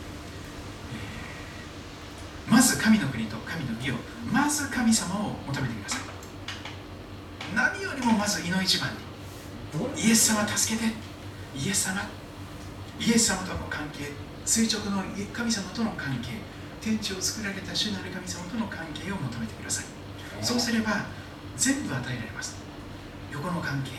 [2.48, 4.00] えまず神の国と神の義を
[4.32, 6.00] まず神様を求めてください。
[7.54, 10.88] 何よりもまず胃の一番にイエス様助けて
[11.54, 12.00] イエス様
[12.98, 14.08] イエス様との関係
[14.46, 16.40] 垂直の神様との関係
[16.80, 19.93] 天地を作られた主なる神様との関係を求めてください。
[20.42, 21.06] そうすれば
[21.56, 22.56] 全部与えられます。
[23.32, 23.90] 横の関係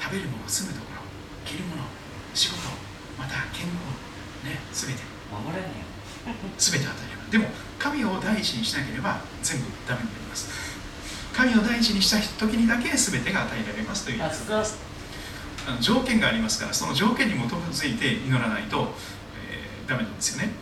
[0.00, 1.02] 食べるもの住むところ
[1.44, 1.82] 着るもの
[2.34, 2.68] 仕事
[3.18, 3.76] また健康
[4.44, 5.02] ね全て。
[5.30, 5.68] 守れね
[6.26, 7.30] え全て与えられます。
[7.30, 7.46] でも
[7.78, 10.70] 神を第一にしなければ全部ダメになります。
[11.32, 14.78] 神を第一にした時にだけ全てが与えられますという約束です
[15.66, 18.88] あの条件がありますからその条件に基づいて祈らないと、
[19.48, 20.54] えー、ダメなんですよね、はい、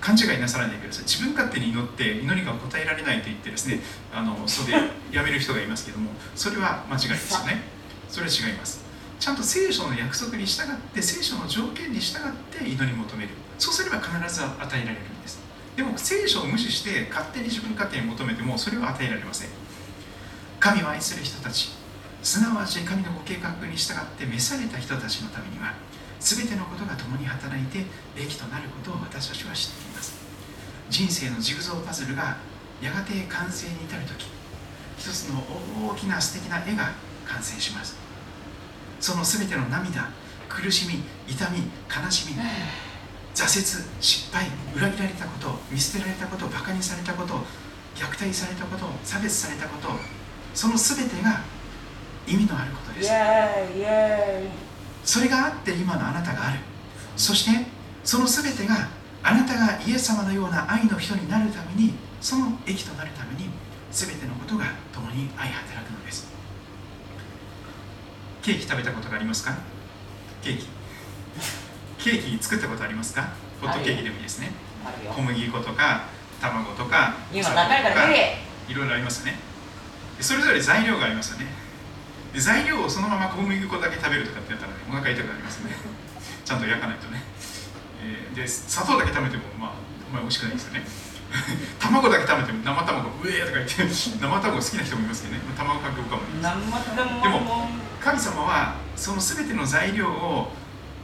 [0.00, 1.04] 勘違いなさらないでください。
[1.04, 3.80] 自分勝手に祈って祈りが答えられないと言ってですね
[4.12, 4.74] あのそれ
[5.12, 7.62] やめる人がいますけどもそれは間違いですよね。
[8.08, 8.84] それは違います。
[9.18, 13.30] ちゃんと聖書の約束に従って聖書の条件に従って祈り求める。
[13.58, 15.38] そうすれば必ず与えられるんです。
[15.76, 19.48] でも聖書を無視して勝手に自分勝手に求めてもそれは与えられません。
[20.58, 21.70] 神を愛する人たち。
[22.22, 25.72] すなわち神のご計画に従って召された人たちのためには
[26.20, 29.89] 全てのことが共に働いて益となることを私たちは知っています
[30.90, 32.36] 人生のジグゾーパズルが
[32.82, 34.26] やがて完成に至る時
[34.98, 35.40] 一つの
[35.88, 36.92] 大きな素敵な絵が
[37.24, 37.96] 完成します。
[39.00, 40.10] その全ての涙
[40.48, 42.34] 苦しみ痛み悲しみ
[43.34, 47.34] 挫折失敗裏切られたこと見捨てられたことバカにされたこと
[47.94, 49.88] 虐待されたこと差別されたこと
[50.54, 51.40] その全てが
[52.26, 53.08] 意味のあることです。
[55.04, 56.58] それがあって今のあなたがある。
[57.16, 57.66] そして
[58.04, 58.88] その全てが
[59.22, 63.50] あなたがイエス様のような愛の人になるためにその益となるために
[63.92, 66.28] 全てのことが共に愛働くのです。
[68.42, 69.56] ケーキ食べたことがありますか？
[70.42, 70.66] ケーキ。
[71.98, 73.28] ケーキ作ったことありますか？
[73.60, 74.52] ホットケーキでもいいですね。
[75.14, 76.06] 小麦粉とか
[76.40, 79.38] 卵とか今高いからいろいろありますよね。
[80.20, 81.46] それぞれ材料がありますよね。
[82.32, 85.72] で材料をそのまま小麦粉だけ食べるとかってやったら、ね、お腹痛くなりますね。
[86.44, 87.22] ちゃんと焼かないとね、
[88.02, 90.84] えー、で砂糖だけ食べてもまああんまり美味しくないですよね。
[91.78, 95.40] 卵だけ食べても生卵うえーとか言って 生卵好きな人もいますけどね。
[95.56, 96.22] 卵かけかも。
[97.22, 97.70] でも
[98.00, 100.52] 神様はその全ての材料を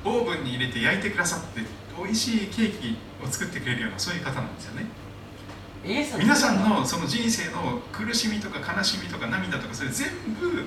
[0.04, 1.62] オーブンに入れて焼いてくださって
[1.96, 4.86] 美味しいケーキを作ってくれるようなそういう方なんですよね。
[6.18, 10.08] 皆さんのその人生の苦しみとか悲しみとか涙とかそれ全
[10.40, 10.66] 部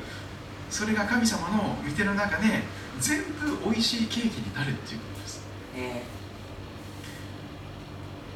[0.70, 2.64] それが神様の見ての中で
[3.00, 5.42] 全部美味しいケーキになるっていうことです、
[5.76, 6.19] えー、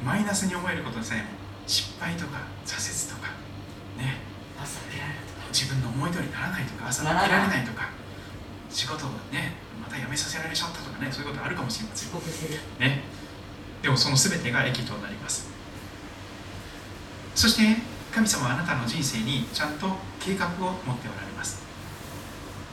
[0.02, 1.28] マイナスに思えることでさえも
[1.66, 3.32] 失敗とか挫折とか
[3.96, 4.18] ね。
[4.58, 5.48] 朝起きられるとか。
[5.52, 7.90] 自分の思い通りにならないとか朝起きられないとか
[8.70, 12.10] 仕事をねまた辞めさせられちゃったとかねそういうことあるかもしれません。
[12.80, 13.02] ね。
[13.82, 15.48] でもその全てが益となります。
[17.34, 17.82] そして
[18.12, 19.88] 神様はあなたの人生にちゃんと
[20.20, 21.62] 計画を持っておられます。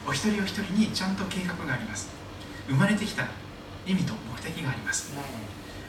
[0.08, 2.10] お一人お一人にちゃんと計画があります。
[2.68, 3.28] 生まれてきた
[3.86, 5.14] 意味と目的があります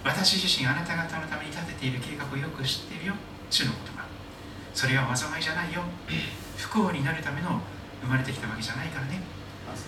[0.04, 3.14] 私自身あなた方のために立てている計画をよく知っているよ。
[3.50, 4.04] 主の言葉。
[4.74, 5.82] それは災いじゃないよ。
[6.58, 7.60] 不幸になるための
[8.02, 9.20] 生まれてきたわけじゃないからね。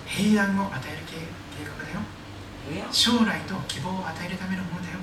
[0.07, 1.17] 平安を与える計
[1.65, 2.01] 画だよ。
[2.93, 4.99] 将来と希望を与えるためのものだよ。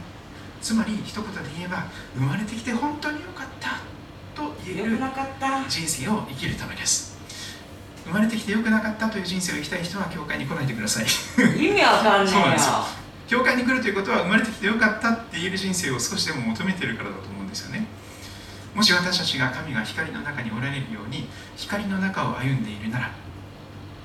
[0.62, 1.86] つまり一言で言えば
[2.16, 3.82] 生まれてきて本当によかった
[4.36, 4.98] と言える
[5.68, 7.18] 人生を生きるためです。
[8.06, 11.06] 生まれてきてよくなかったという人生を生きたい人は教会に来ないでください。
[11.58, 12.42] 意味わかん ないよ
[13.32, 17.88] 教会に来るということは生まれてきてよかったって言える人生を少しでも求めてるからだと思うんですよね。
[18.76, 23.12] もし私たちが神が光の中におられるように光の中を歩んでいるなら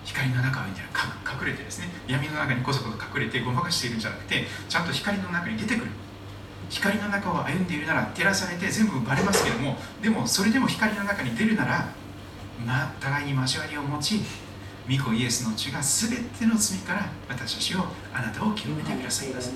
[0.04, 5.90] 光の中を見て隠れてですね闇の中にこそこそ隠れてごまかしているんじゃなくてちゃんと光の中に出てくる。
[6.70, 11.88] 光の中を歩んでいるなら照らされて全部バレますけどもでもそれでも光の中に出るなら
[12.64, 14.20] まあ、互いに交わりを持ち
[14.88, 19.52] 御子イエスの血が全ての罪から私たちをあなたを清めてくださいます。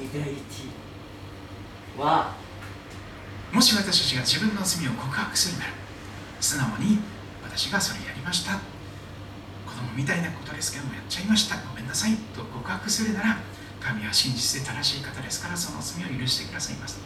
[3.53, 5.73] もし私たちが自分の罪を告白するなら
[6.41, 6.99] 素直に
[7.43, 8.55] 私がそれやりました
[9.67, 13.39] 子供みたいなことですけどもやっちゃいましたごめんなさいと告白するなら
[13.81, 17.01] 神は真実で正しい方ですからその罪を許してくださいます。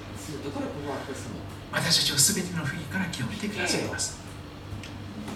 [1.72, 4.18] 私たちを全ての不義から清めてくださいます。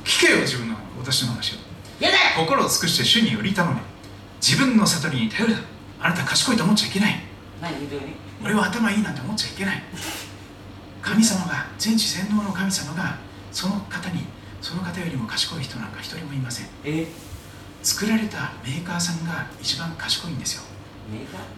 [0.05, 1.68] 聞けよ自分の私の話を。
[2.37, 3.81] 心を尽くして主により頼め
[4.41, 5.55] 自分の悟りに頼る。
[5.55, 5.61] な
[6.01, 7.21] あなた賢いと思っちゃいけない。
[8.43, 9.83] 俺は頭いいなんて思っちゃいけない。
[11.03, 13.19] 神様が全知全能の神様が
[13.51, 14.27] その方に
[14.61, 16.67] その方よりも賢い人なんか一人もいません。
[17.83, 20.63] 作られたメーカーさんが一番賢いんですよ。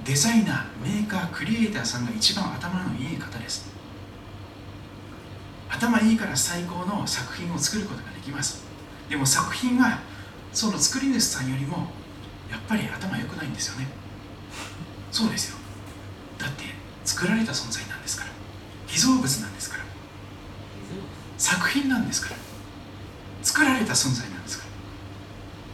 [0.05, 3.69] デザイナーメーカークリエイターさんが一番頭のいい方です。
[5.69, 8.65] 頭いいから最高の作品を作ることができます。
[9.09, 10.01] でも作品は
[10.53, 11.87] その作り主さんよりも
[12.51, 13.87] やっぱり頭良くないんですよね。
[15.13, 15.57] そうですよ。
[16.39, 16.65] だって
[17.05, 18.31] 作られた存在なんですから。
[18.87, 19.85] 被造物なんですから。
[21.39, 22.37] 作品なんですから。
[23.43, 24.71] 作られた存在なんですから。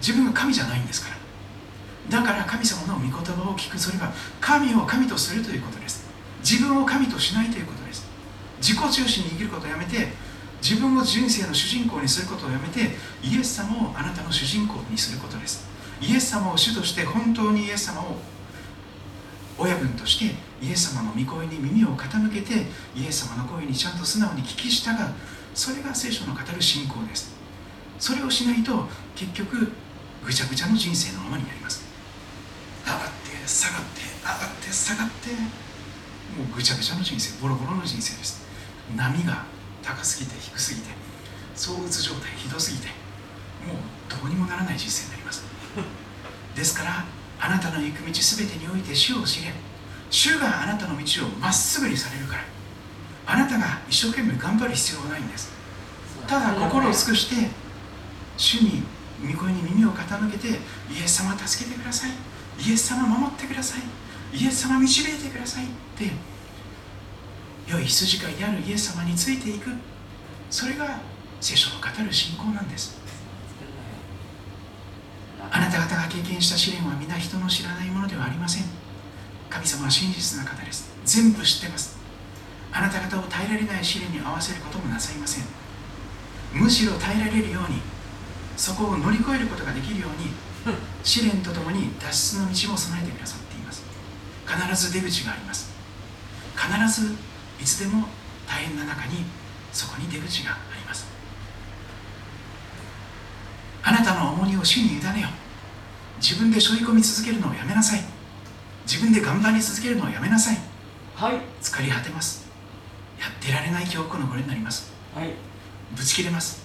[0.00, 2.20] 自分が神じゃないんですから。
[2.20, 3.78] だから神様の御言葉を聞く。
[3.78, 6.06] それは神を神とするということです。
[6.40, 8.06] 自分を神としないということです。
[8.60, 10.12] 自己中心に生きることをやめて
[10.68, 15.64] 自分を人生の主人公にすることをやめてイエス様をあなたの主人公にすることです。
[16.00, 18.16] イエス様を主として本当にイエス様を
[19.56, 24.96] 親分としてイエス様の御声に耳を傾けてイエス様の声にちゃんと素直に聞き従う。
[25.54, 27.32] それが聖書の語る信仰です。
[28.00, 29.70] それをしないと結局
[30.24, 31.84] ぐちゃぐちゃの人生のままになります。
[32.84, 38.44] 上がって下がって上がって下がってもうぐちゃぐちゃの人生ボロボロの人生です。
[38.96, 39.54] 波が
[39.86, 40.88] 高すぎて低すぎて
[41.54, 42.88] 躁うつ状態ひどすぎて
[44.08, 45.42] どうにもならない人生になります。
[46.54, 47.04] ですから
[47.40, 49.52] あなたの行く道すべてにおいて主を知れ。
[50.10, 52.44] 主があなたの道をまっすぐにされるから。
[53.26, 55.50] あなたが一生懸命頑張る必要はないんです。
[56.26, 57.50] ただ心を尽くして
[58.36, 58.84] 主に
[59.22, 60.60] 御声に耳を傾けて
[60.90, 62.10] イエス様助けてください。
[62.58, 64.36] イエス様守ってください。
[64.36, 66.10] イエス様導いてくださいって
[67.66, 69.70] 良い羊飼いであるイエス様についていく。
[70.50, 71.00] それが
[71.40, 72.96] 聖書の語る信仰なんです。
[75.50, 78.64] あなた方が経験した試練は皆人の知らないものではありません。
[79.50, 80.90] 神様は真実な方です。
[81.04, 81.96] 全部知ってます。
[82.72, 85.66] あなた方を耐えられない試練に合わせることもなさいません。
[86.52, 87.80] むしろ耐えられるように
[88.56, 90.30] そこを乗り越えることができるように
[91.04, 93.84] 試練とともに脱出の道も備えてくださっています
[94.46, 95.72] 必ず出口があります
[96.56, 97.14] 必ず
[97.60, 98.06] いつでも
[98.46, 99.24] 大変な中に
[99.72, 101.06] そこに出口があります。
[103.82, 105.28] あなたの重荷を主に委ねよ
[106.20, 108.00] 自分で背負い込み続けるのをやめなさい。
[108.86, 110.58] 自分で頑張り続けるのをやめなさい。
[111.14, 111.40] はい。
[111.60, 112.46] 疲れ果てます。
[113.18, 114.92] やってられない記憶のこれになります。
[115.14, 115.30] はい。
[115.96, 116.64] ぶち切れます。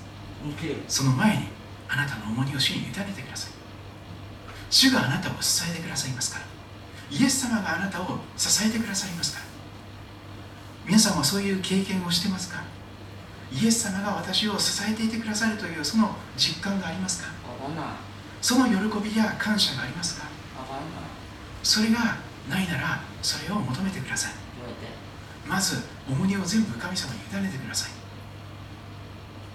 [0.87, 1.47] その前に
[1.87, 3.51] あなたの重荷を主に委ねてください。
[4.69, 6.45] 主があなたを支えてくださいますから。
[7.11, 9.45] イエス様があなたを支えてくださいますから
[10.85, 12.63] 皆さんはそういう経験をしてますか？
[13.51, 17.29] イエス様が私を支えていてくださるというその実感がありますか？
[18.41, 20.27] その喜びや感謝がありますか？
[21.63, 22.17] それが
[22.49, 24.33] ないならそれを求めてください。
[25.47, 27.91] まず重荷を全部神様に委ねてください。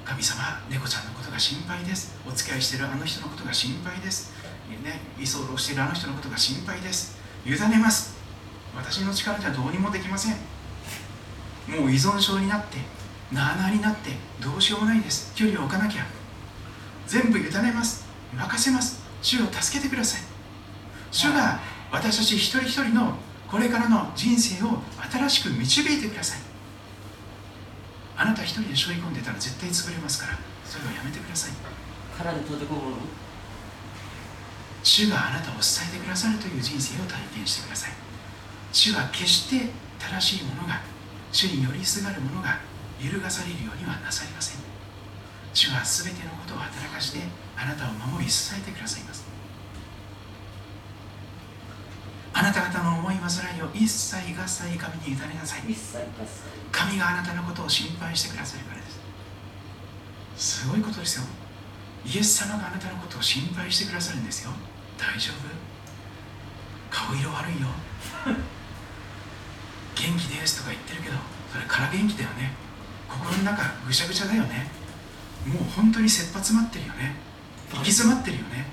[0.05, 2.14] 神様猫ちゃんのことが心配です。
[2.29, 4.33] お付き合いしているあの人のことが心配です。
[4.85, 7.18] ね居候しているあの人のことが心配です。
[7.45, 8.14] 委ねます。
[8.77, 10.37] 私の力じゃどうにもできません
[11.68, 12.78] もう依存症になって
[13.32, 14.10] なあなあになって
[14.40, 15.32] どうしようもないです。
[15.34, 16.06] 距離を置かなきゃ。
[17.06, 18.06] 全部委ねます。
[18.34, 19.02] 任せます。
[19.22, 20.20] 主を助けてください。
[21.10, 21.58] 主が
[21.90, 23.14] 私たち一人一人の
[23.50, 24.78] これからの人生を
[25.10, 26.40] 新しく導いてください。
[28.16, 30.38] あなた一人で背負い込んでたら絶対潰れますから。
[30.64, 31.52] それをやめてください。
[32.18, 32.96] 殻に閉じ込むの
[34.82, 37.92] 主があなたを支えてくださるという人生を体験してください。
[38.72, 40.80] 主は決して正しいものが
[41.37, 42.61] 主に寄りすがるものが
[42.99, 44.61] 揺るがされるようにはなさいません。
[45.53, 47.20] 主は全てのことを働かして
[47.55, 49.26] あなたを守り支えてくださいます。
[52.32, 55.61] あなた方の思い煩いを一切合切神に委ねなさい。
[56.72, 60.62] 神があなたのことを心配してくださるからです。
[60.62, 61.24] すごいことですよ。
[62.07, 64.53] イエス様があなたのことを心配してくださるんですよ。
[64.97, 65.53] 大丈夫？
[66.89, 67.68] 顔色悪いよ
[69.97, 71.16] 元気ですとか言ってるけど
[71.51, 72.53] それから元気だよね。
[73.09, 74.68] 心の中ぐちゃぐちゃだよね。
[75.47, 77.16] もう本当に切羽詰まってるよね。
[77.72, 78.66] 行き詰まってるよね。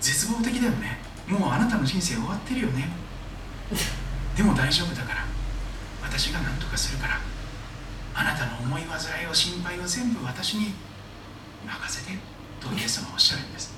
[0.00, 0.98] 絶望的だよね。
[1.28, 2.88] もうあなたの人生終わってるよね。
[4.36, 5.24] でも大丈夫だから。
[6.02, 7.20] 私が何とかするから。
[8.14, 10.72] あなたの思い煩いを心配を全部私に
[11.66, 12.16] 任せて。
[12.60, 13.74] とイエス様はおっしゃるんです。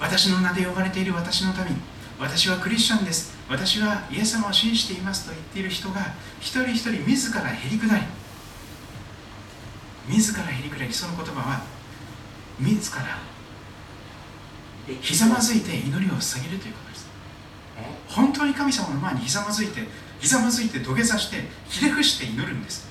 [0.00, 1.80] 私の名で呼ばれている私の民。
[2.18, 3.37] 私はクリスチャンです。
[3.48, 8.02] 私はイエス様を信じていますと言っている人が一人一人自らへりくだり
[10.08, 11.62] 自らへりくだりその言葉は
[12.58, 13.04] 自ら
[15.00, 17.06] ひざまずいて祈りを捧げるということです。
[17.76, 17.84] え？
[18.08, 19.82] 本当に神様の前にひざまずいて
[20.18, 22.88] ひざまずいて土下座してひれ伏して祈るんです。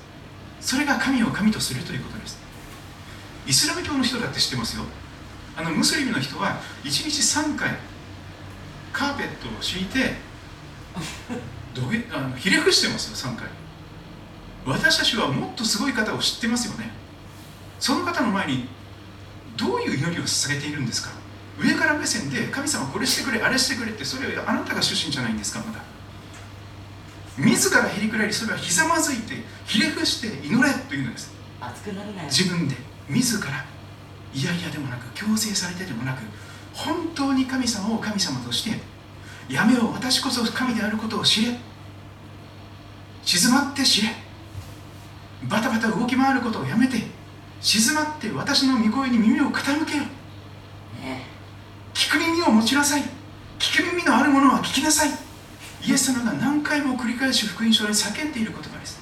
[0.62, 2.38] それが神を神とするということです。
[3.48, 4.84] イスラム教の人だって知ってますよ。
[5.56, 7.72] あのムスリムの人は1日3回
[8.94, 10.14] カーペットを敷いて
[11.74, 13.10] 土下あのひれ伏してます？
[13.26, 13.48] よ3回。
[14.66, 16.92] 私たちはもっとすごい方を知ってますよね。
[17.80, 18.68] その方の前に
[19.56, 21.10] どういう祈りを捧げているんですか？
[21.60, 25.60] 上から目線で神様これしてくれあれしてくれってそれはあなたが主人じゃないんですか？
[25.66, 25.84] まだ。
[27.38, 29.36] 自らへりくらいそれはひざまずいて
[29.66, 31.32] ひれ伏して祈れというのです。
[31.62, 32.76] 熱くならない自分で。
[33.10, 33.66] 自ら。
[34.34, 36.22] いやいやでもなく強制されてでもなく
[36.74, 38.78] 本当に神様を神様として
[39.50, 41.58] やめよう私こそ神であることを知れ。
[43.24, 44.10] 静まって知れ。
[45.50, 47.02] バタバタ動き回ることをやめて。
[47.62, 50.04] 静まって私の御声に耳を傾けよ。
[51.02, 51.26] ね
[51.94, 53.04] 聞く耳を持ちなさい。
[53.60, 55.10] 聞く耳のあるものは聞きなさい。
[55.86, 59.00] イエス様が何回も繰り返し福音書で叫んでいる言葉です。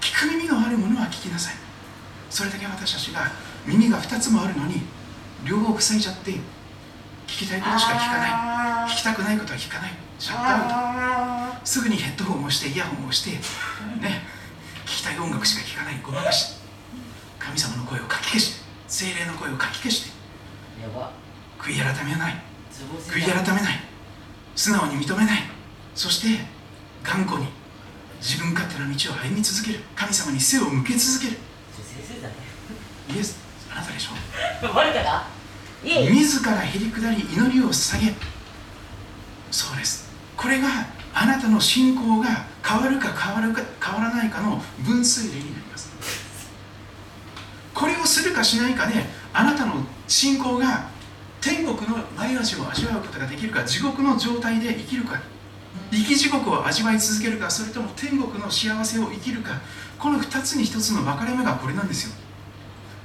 [0.00, 1.54] 聞く耳のあるものは聞きなさい。
[2.30, 3.30] それだけ私たちが
[3.64, 4.82] 耳が2つもあるのに
[5.44, 6.34] 両方塞いじゃって
[7.26, 8.30] 聞きたいことしか聞かない。
[8.32, 9.92] あ聞きたくないことは聞かない。
[10.18, 11.66] シャットアウト。
[11.66, 13.30] すぐにヘッドホンをしてイヤホンをして
[14.00, 14.22] ね。
[14.84, 16.00] 聞きたい音楽しか聞かない。
[16.02, 16.56] ごまかし。
[17.38, 18.60] 神様の声をかき消し。
[18.88, 20.10] 聖霊の声をかき消して。
[20.82, 21.10] やば。
[21.58, 22.36] 悔い改めない。
[23.10, 23.80] 悔い改めない。
[24.54, 25.42] 素直に認めない。
[25.94, 26.44] そして
[27.02, 27.46] 頑固に
[28.20, 29.80] 自分勝手な道を歩み続ける。
[29.96, 31.38] 神様に背を向け続ける。
[31.74, 32.34] 先生だね。
[33.14, 33.38] イエス。
[33.72, 34.12] あなたでしょ？
[34.68, 35.33] 我からいえ
[35.84, 38.14] 自らへり下り祈りを捧げ。
[39.50, 40.10] そうです。
[40.36, 40.68] これが
[41.12, 45.90] あなたの信仰が変わるか変わるか変わらないかの分水嶺になります。
[47.74, 48.94] これをするかしないかで
[49.32, 49.74] あなたの
[50.08, 50.88] 信仰が
[51.40, 55.20] 天国の前味を味わうことができるか地獄の状態で生きるか
[55.90, 59.60] 生き地獄を味わい続けるかそれとも天国の幸せを生きるか
[59.98, 62.23] この2つに1つの分かれ目がこれなんですよ。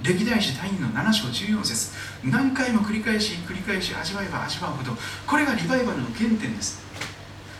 [0.02, 1.92] 歴代史第2の7章14節。
[2.24, 4.94] 何回も繰り返し繰り返し味わえば味わうほど
[5.28, 6.82] これがリバイバルの原点です。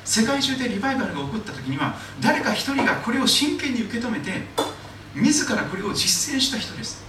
[0.06, 4.32] 世界中でリバイバルが起こった時には誰か一人がこれを真剣に受け止めて
[5.14, 7.04] 自らこれを実践した人です。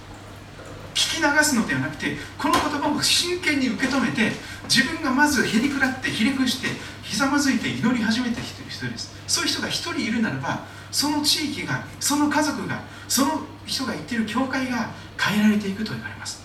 [0.93, 4.33] 聞き流すのではなくてこの言葉を真剣に受け止めて
[4.69, 6.67] 自分がまずへりくらってひれ伏して
[7.03, 9.13] ひざまずいて祈り始めた人です。
[9.27, 14.91] そういう人が一人いるならばその地域がその家族がその人が言っている教会が
[15.21, 16.41] 変えられていくと言われます。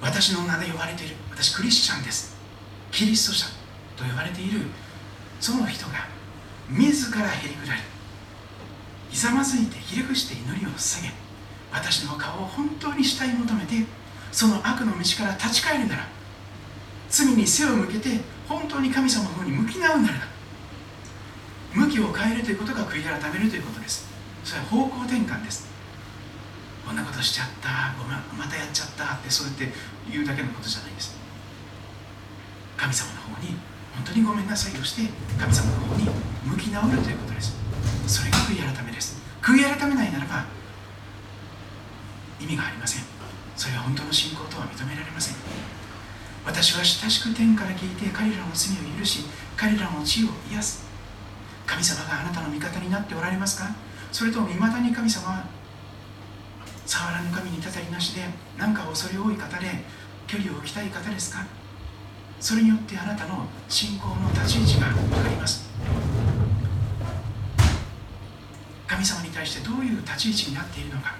[0.00, 1.16] 私の名で呼ばれている。
[1.30, 2.36] 私クリスチャンです。
[2.90, 3.46] キリスト者
[3.96, 4.60] と呼ばれている。
[5.40, 6.06] その人が
[6.68, 7.80] 自らへりくらり
[9.10, 11.10] ひざまずいてひれ伏して祈りを捧げ
[11.72, 13.86] 私の顔を本当に慕い求めて
[14.30, 16.06] その悪の道から立ち返るなら
[17.08, 20.14] 罪に背を向けて本当に神様の方に向き直るなら
[21.74, 24.08] 向きを変えるということが悔い改めるということです。
[24.44, 25.69] それは方向転換です。
[26.90, 27.94] こんなことしちゃった。
[27.94, 28.18] ごめん。
[28.34, 29.70] またやっちゃったってそうやって
[30.10, 31.14] 言うだけのことじゃないです。
[32.74, 33.54] 神様の方に
[33.94, 35.06] 本当にごめんなさいをして
[35.38, 36.10] 神様の方に
[36.50, 37.54] 向き直るということです。
[38.10, 39.22] それが悔い改めです。
[39.38, 40.42] 悔い改めないならば
[42.42, 43.04] 意味がありません。
[43.54, 45.36] それは本当の信仰とは認められません。
[46.44, 50.82] 私は親しく天から聞いて彼らの罪を許し彼らの地を癒す。
[51.68, 53.70] 神様があなたの味方になっておられますか？
[54.10, 55.59] それとも未だに神様は
[56.90, 58.22] 触らぬ神にたたりなしで
[58.58, 59.66] 何か恐れ多い方で
[60.26, 61.46] 距離を置きたい方ですか？
[62.40, 65.70] それによってあなたの信仰の立ち位置が分かります。
[68.88, 71.14] 神様に対してどういう立ち位置になっているのか？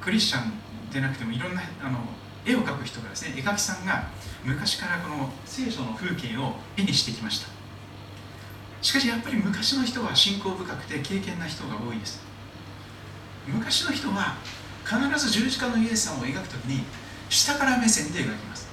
[0.00, 0.52] クリスチャン
[0.92, 1.98] でなくてもいろんなあの
[2.46, 4.04] 絵を描く人がですね絵描きさんが
[4.44, 7.59] 昔からこの聖書の風景を絵にしてきました。
[8.82, 12.20] しかしやっぱり昔の人は信仰深くて経験な人が多いです。
[13.46, 14.36] 昔の人は
[14.84, 16.84] 必ず十字架のイエス様を描くときに
[17.28, 18.68] 下から目線で描きます。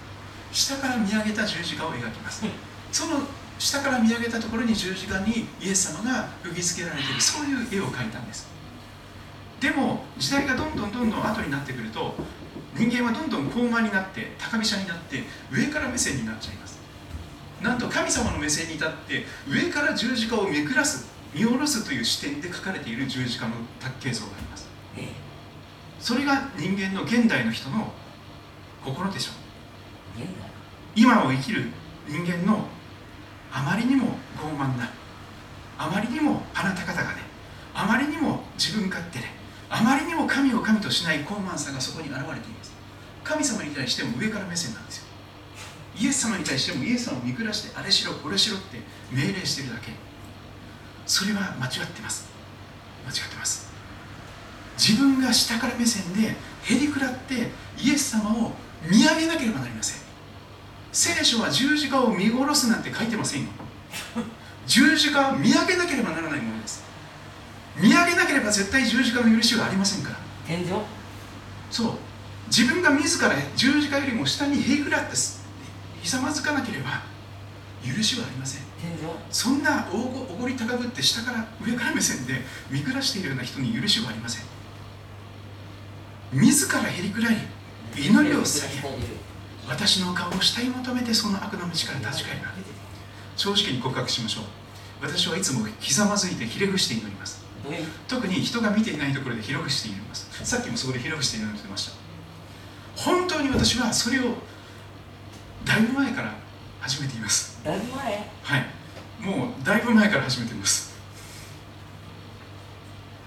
[0.52, 2.44] 下から見上げた十字架を描きます。
[2.92, 3.22] その
[3.60, 8.48] 下から見上げたところに十字架にイエス様が釘付けられているそういう絵を描いたんです。
[9.60, 12.16] でも時代がどんどんどんどん後になってくると
[12.76, 16.77] 人間はどんどん高慢になって高飛車になって上から目線になっちゃいます
[17.62, 24.68] なんと神様の目線に立って上から十字架をめくらす見下ろすという視点で描かれている十字架の卓形像があります。
[26.00, 27.92] それが人間の現代の人の
[28.86, 29.36] 心でしょう。
[30.96, 31.66] 今を生きる
[32.08, 32.66] 人間の
[33.52, 34.90] あまりにも傲慢な
[35.78, 37.22] あまりにも鼻高々で
[37.74, 39.26] あまりにも自分勝手で
[39.70, 42.74] あまりにも神を神としない傲慢さがそこに現れています。
[43.24, 45.07] 神様に対しても上から目線なんですよ
[46.00, 48.80] イエス様に対してもイエス様を見下してあれしろこれしろって
[49.12, 49.92] 命令してるだけ。
[51.06, 52.28] それは間違ってます。
[53.06, 53.68] 間違ってます。
[54.78, 57.50] 自分が下から目線でへりくらって
[57.82, 58.52] イエス様を
[58.90, 60.02] 見上げなければなりません。
[60.92, 63.50] 聖書は十字架を見殺すなんて書いてませんよ。
[64.68, 66.84] 十字架を見上げなければならないものです。
[67.78, 70.18] 見上げなければ絶対十字架の許しはありませんから。
[70.46, 70.68] 天井？
[71.72, 71.92] そう。
[72.48, 75.16] 自分が自ら十字架よりも下にへりくらって
[76.08, 77.04] ひざまずかなければ
[77.86, 78.62] 許しはありません。
[79.30, 79.98] そんなお
[80.40, 82.36] ごり高ぶって下から上から目線で
[82.72, 84.46] 見下しているような人に許しはありません。
[86.32, 87.36] 自らへりくらい
[87.98, 88.88] 祈りを下げ
[89.68, 92.42] 私の顔を慕い求めてその悪の道から立ち返る。
[93.36, 94.44] 正直に告白しましょう。
[95.02, 97.44] 私はいつもひざまずいてひれ伏して祈ります。
[98.08, 100.30] 特に人が見ていないところでひれ伏して祈ります。
[100.46, 101.98] さっきもそこでひれ伏して祈ってました。
[102.96, 104.36] 本当に私はそれを
[105.78, 106.34] だいぶ前から
[106.80, 107.64] 始めています。
[107.64, 108.28] だいぶ前？
[108.42, 108.66] はい。
[109.24, 110.98] もうだいぶ前から始めています。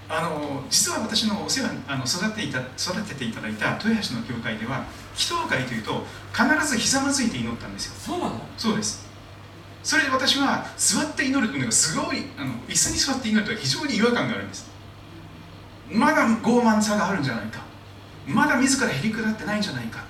[0.09, 4.83] あの実は私のお世話あの育てていた育てていただいた豊橋の教会では
[5.15, 7.93] 祈祷会というと必ずひざまずいて祈ったんですよ。
[7.95, 8.41] そうなの？
[8.57, 9.07] そうです。
[9.81, 14.69] それで私は座って祈るというのがすごいあの椅子に座って祈るとは非常に違和感があるんです。
[15.89, 17.61] まだ傲慢さがあるんじゃないか。
[18.27, 20.03] まだ自らへりくだってないんじゃないか。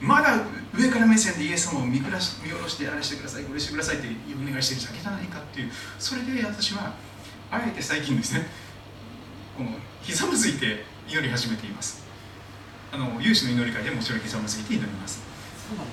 [0.00, 0.38] まだ
[0.76, 6.94] 上から目線でイエス様を見下し見下ろしてあれしてくださいこれしてくださいってお願いしてるだけじゃないかっていうそれで私は
[7.50, 8.46] あえて最近ですね
[9.56, 9.70] この
[10.02, 12.04] ひざまずいて祈り始めています。
[12.92, 15.20] あの有志の祈り会でもちろんひざまずいて祈ります。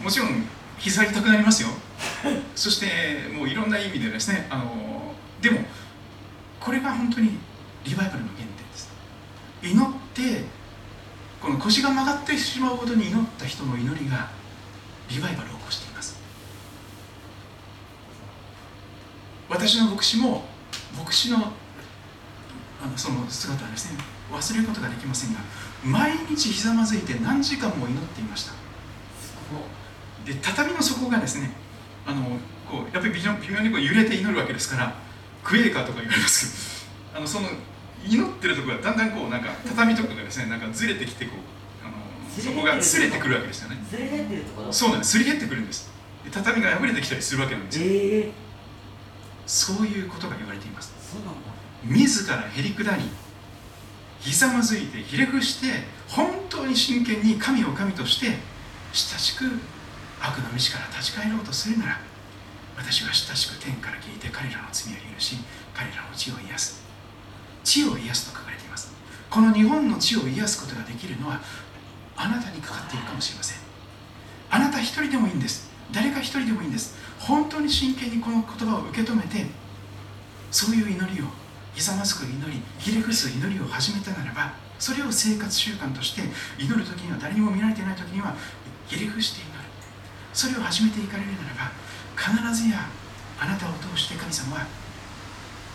[0.04, 0.46] もちろん
[0.78, 1.70] 膝痛くなりますよ。
[2.56, 5.62] そしてもういろんな意味でですねあのでも
[6.60, 7.38] これが本当に
[7.86, 8.92] リバイバルの原点です。
[9.62, 10.44] 祈って
[11.42, 14.30] この腰が曲がってしまうほどに祈った人の祈りが
[15.14, 16.20] リバイバルを起こしています。
[19.50, 20.44] 私の牧師も
[20.98, 24.00] 牧師のあのその姿はですね
[24.32, 25.40] 忘れることができませんが
[25.86, 28.54] 毎日ひざまずいて何時間も祈っていました。
[30.26, 31.52] で畳の底がですね
[32.06, 32.24] あの
[32.70, 34.96] こうやっぱり微妙にこう揺れて祈るわけですから
[35.44, 37.50] クエーカーとか言われますけどあのその
[38.08, 41.53] 祈ってるところがだんだんこうなんか畳とかがですねなんかずれてきてこう
[42.42, 43.78] そこがすれてくるわけですよね。
[43.90, 44.54] すれ減ってると？
[44.54, 45.12] ころそうなんです。
[45.12, 45.92] すり減ってくるんです。
[46.24, 47.86] で畳が破れてきたりするわけなんですよ。
[47.86, 48.32] ええ。
[49.46, 50.94] そういうことが言われています。
[51.84, 53.04] 自らへりくだり
[54.20, 58.28] ひざまずいてひれ伏して本当に真剣に神を神として
[58.94, 59.46] 親しく
[60.22, 62.00] 悪の道から立ち返ろうとするなら
[62.78, 65.36] 私は親しく天から聞いて彼らの罪を許し
[65.74, 66.84] 彼らの血を癒す。
[67.66, 68.94] 血を癒すと書かれています。
[69.30, 71.42] この日本の血を癒すことができるのは
[72.16, 73.58] あなたにかかっているかもしれません。
[74.50, 75.70] あなた一人でもいいんです。
[75.92, 76.96] 誰か一人でもいいんです。
[77.20, 79.46] 本当に真剣にこの言葉を受け止めて
[80.52, 81.26] そういう祈りを
[81.74, 86.22] ひざまずく祈りひれ伏す祈りを始めたならばそれを生活習慣として
[86.60, 88.36] 祈る時には誰にも見られていない時には
[88.88, 89.54] ひれ伏して祈る。
[90.34, 91.72] それを始めていかれるならば
[92.18, 92.86] 必ずや
[93.40, 94.66] あなたを通して神様は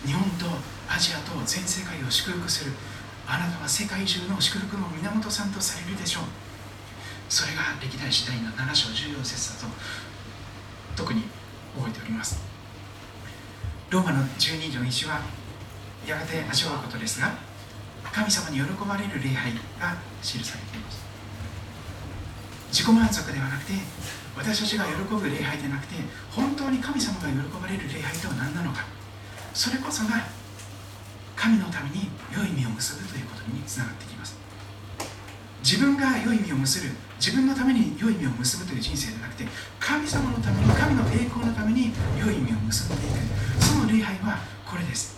[0.05, 0.47] 日本と
[0.89, 2.72] アジアと全世界を祝福する
[3.29, 6.24] あなたは世界中の祝福の源さんとされるでしょう。
[7.29, 9.74] それが歴代史第の7章14節だと
[10.97, 11.24] 特に
[11.76, 12.41] 覚えております。
[13.91, 15.20] ローマの12条1は
[16.07, 17.37] やがて味わうことですが
[18.12, 21.05] 神様に喜ばれる礼拝が記されています。
[22.72, 23.72] 自己満足ではなくて
[24.37, 25.97] 私たちが喜ぶ礼拝でなくて
[26.31, 28.87] 本当に神様が喜ばれる礼拝とは何なのか。
[29.53, 30.16] それこそが
[31.39, 34.36] 神のために良い実を結ぶということにつながってきます。
[35.62, 36.91] 自分が良い実を結ぶ
[37.22, 39.47] 自分のために良い実を結ぶという人生でなくて
[39.78, 43.62] 神様のために神の栄光のために良い実を結んでいく。
[43.62, 45.16] その礼拝はこれです。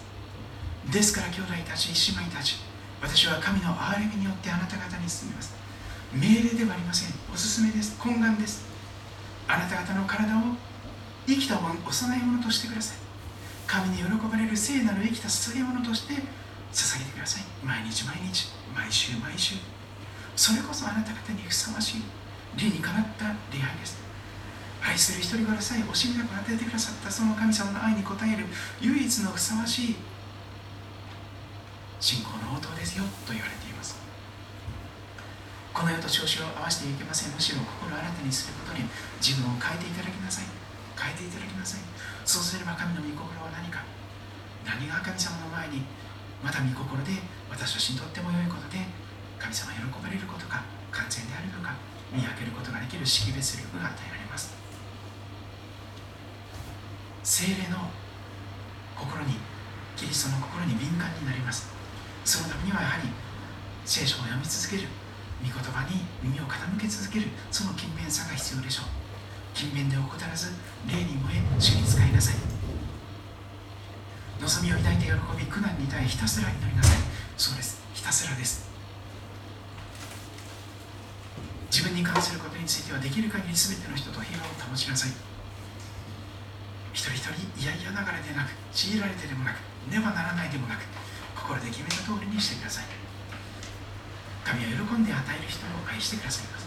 [0.93, 2.57] ですから兄弟たち姉妹たち
[3.01, 5.55] 私は神の憐れみによってあなた方に進みます。
[6.13, 7.15] 命令ではありません。
[7.33, 7.97] おすすめです。
[7.99, 8.67] 懇願です。
[9.49, 10.43] あなた方の体を
[11.27, 11.73] 生きたお供
[12.15, 13.10] え物としてください。
[13.71, 16.15] 神に喜ばれる聖なる生きた捧げ物として
[16.75, 17.45] 捧げてください。
[17.63, 19.55] 毎日毎日毎週毎週。
[20.35, 22.03] それこそあなた方にふさわしい
[22.59, 24.03] 理にかなった礼拝です。
[24.83, 28.47] 愛する一人子の際惜しみなく与えてくださったその神様の愛に応える
[28.81, 29.97] 唯一のふさわしい
[32.01, 33.95] 信仰の応答ですよと言われています。
[35.73, 37.33] この世と調子を合わせていけません。
[37.33, 38.83] むしろ心を新たにすることに
[39.23, 40.51] 自分を変えていただきなさい。
[40.99, 41.90] 変えていただきなさい。
[42.25, 43.83] そうすれば神の御心は何か。
[44.65, 45.83] 何が神様の前に
[46.45, 47.17] また御心で
[47.51, 48.79] 私たちにとっても良いことで
[49.39, 50.63] 神様喜ばれることか
[50.93, 51.75] 完全であるのか
[52.13, 54.53] 見分けることができる識別力が与えられます。
[57.23, 57.89] 精霊の
[58.97, 59.41] 心に
[59.97, 61.73] キリストの心に敏感になります。
[62.25, 63.09] そのためにはやはり
[63.85, 64.89] 聖書を読み続ける
[65.41, 69.00] 御言葉に耳を傾け続けるその勤勉さが必要でしょう。
[69.55, 70.53] 勤勉で怠らず
[70.87, 72.35] 霊に燃え主に使いなさい。
[74.41, 76.99] 望みを抱いて喜び苦難に耐えひたすら祈りなさい。
[77.37, 77.83] そうです。
[77.93, 78.69] ひたすらです。
[81.71, 85.11] 自分に関することについてはできる限り全ての人と平和を保ちなさい。
[86.93, 89.59] 一人一人嫌々ながらでなく強いられてでもなく
[89.91, 90.83] ねばならないでもなく
[91.37, 92.85] 心で決めた通りにしてください。
[94.45, 96.60] 神は喜んで与える人を愛してくださいま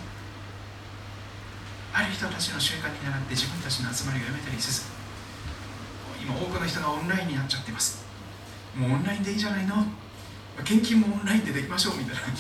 [1.93, 4.89] ある人たちの習慣に習って自分たちの集まりをやめたりせず
[6.23, 8.05] 今多くの人がオンラインになっちゃってます。
[8.75, 9.75] もうオンラインでいいじゃないの。
[10.63, 12.21] 献金もオンラインでできましょうみたいな。
[12.23, 12.31] あの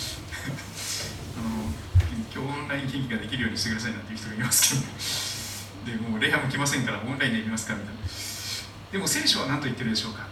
[2.31, 5.99] 今日オンライン献金ができるようにしてくださいなんていう人がいますけど。
[5.99, 8.01] でもう礼拝も来ませんからオンラインでやりますかみたいな。
[8.91, 10.25] でも聖書は何と言ってるでしょうか。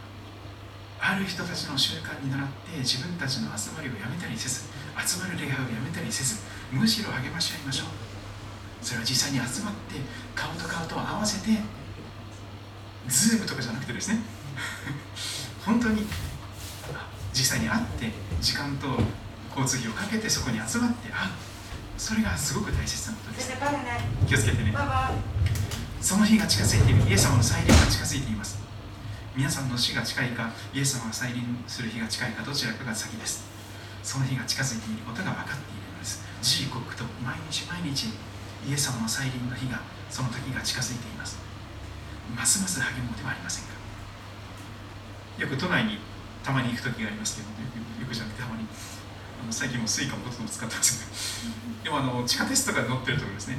[1.01, 6.37] ある人たちの習慣に倣って自分たちの集まりをやめたりせず集まる礼拝をやめたりせず
[6.71, 8.10] むしろ励まし合いましょう。
[8.81, 9.95] それは実際に集まって
[10.35, 11.57] 顔と顔と合わせて
[13.07, 14.19] ズームとかじゃなくてですね。
[15.65, 16.05] 本当に
[17.33, 18.11] 実際に会って
[18.41, 18.87] 時間と
[19.49, 21.31] 交通費をかけてそこに集まって会う
[21.97, 23.51] それがすごく大切なことです。
[24.27, 24.73] 気をつけてね。
[26.01, 27.09] その日が近づいている。
[27.09, 28.57] イエス様の再臨が近づいています。
[29.35, 33.45] 皆さんの死が近いかイエス様が再臨する日が近いかどちらかが先です。
[34.01, 36.25] その日が近づいていることが分かっているのです。
[36.41, 38.09] 時刻と毎日毎日
[38.67, 41.39] イエス様の再臨の日がその時が近づいています。
[42.35, 43.73] ますます励むではありませんか？
[45.41, 45.97] よく都内に
[46.43, 48.65] たまに行く時がありますけどよくじゃなくてたまに
[49.43, 51.43] あの最近も Suica もほとんど使ってます
[51.83, 53.57] けどでもあの地下鉄とかで乗ってるところですね。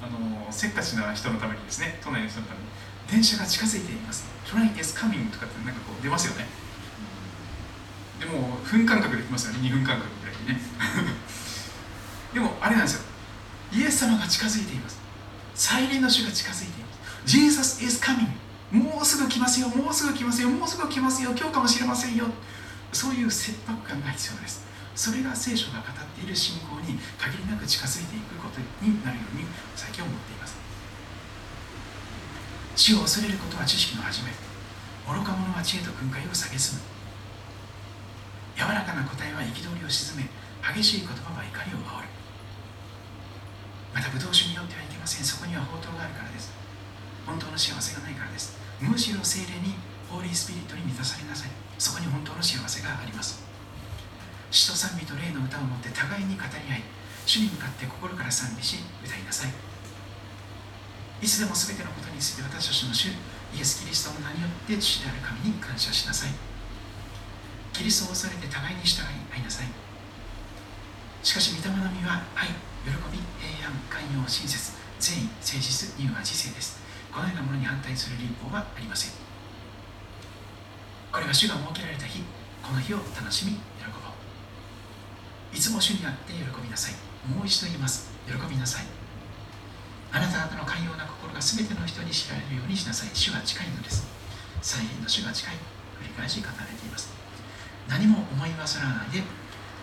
[0.00, 2.66] あのせっかちな人のためにですね都内の人のために
[3.10, 4.24] 電車が近づいています。
[4.48, 6.48] train is coming とかってなんかこう出ますよね。
[8.18, 9.60] でも分間隔できますよね。
[9.60, 10.60] 2分間隔ぐらいにね。
[12.32, 13.02] でもあれなんですよ
[13.72, 15.00] イエス様が近づいています。
[15.54, 17.26] 再臨の主が近づいています。
[17.26, 18.26] Jesus is coming
[18.70, 19.68] もうすぐ来ますよ。
[19.68, 20.48] もうすぐ来ますよ。
[20.48, 21.30] もうすぐ来ますよ。
[21.36, 22.26] 今日かもしれませんよ。
[22.92, 24.64] そういう切迫感が必要です。
[24.94, 29.44] それが聖書が語っている信仰に限りなく近づいていくことになるように
[29.74, 30.54] 最近思っています。
[32.76, 34.30] 死を恐れることは知識の始め。
[35.06, 36.80] 愚か者は知恵と訓戒を蔑む。
[38.54, 40.28] 柔らかな答えは憤りを鎮め
[40.62, 42.09] 激しい言葉は怒りを煽る。
[43.94, 45.24] また武道酒によってはいけません。
[45.24, 46.52] そこには宝刀があるからです。
[47.26, 48.56] 本当の幸せがないからです。
[48.80, 49.74] むしろ精霊に
[50.08, 51.50] ホーリースピリットに満たされなさい。
[51.78, 53.42] そこに本当の幸せがあります。
[54.50, 56.82] 詩と賛美と霊の歌を持って互いに語り合い
[57.24, 59.50] 主に向かって心から賛美し歌いなさい。
[61.22, 63.14] いつでも全てのことについて私たちの主
[63.54, 66.30] イエス・キリストの名によって父である神に感謝しなさい。
[67.72, 69.66] キリストを恐れて互いに従い合いなさい。
[71.22, 72.48] しかし御霊の実は愛
[72.84, 76.80] 喜び平安寛容親切善意誠実乳和自制です。
[77.12, 79.12] このようなものに反対する立法はありません。
[81.12, 82.22] これは主が設けられた日
[82.62, 85.56] この日を楽しみ喜ぼう。
[85.56, 86.94] いつも主にあって喜びなさい。
[87.28, 88.12] もう一度言います。
[88.26, 88.86] 喜びなさい。
[90.12, 93.10] あなた方の寛容な心が全ての人に知られるようにしなさい。
[93.12, 94.08] 主は近いのです。
[94.62, 95.54] 再臨の主が近い。
[96.00, 97.12] 繰り返し語られています。
[97.88, 99.22] 何も思い煩わないで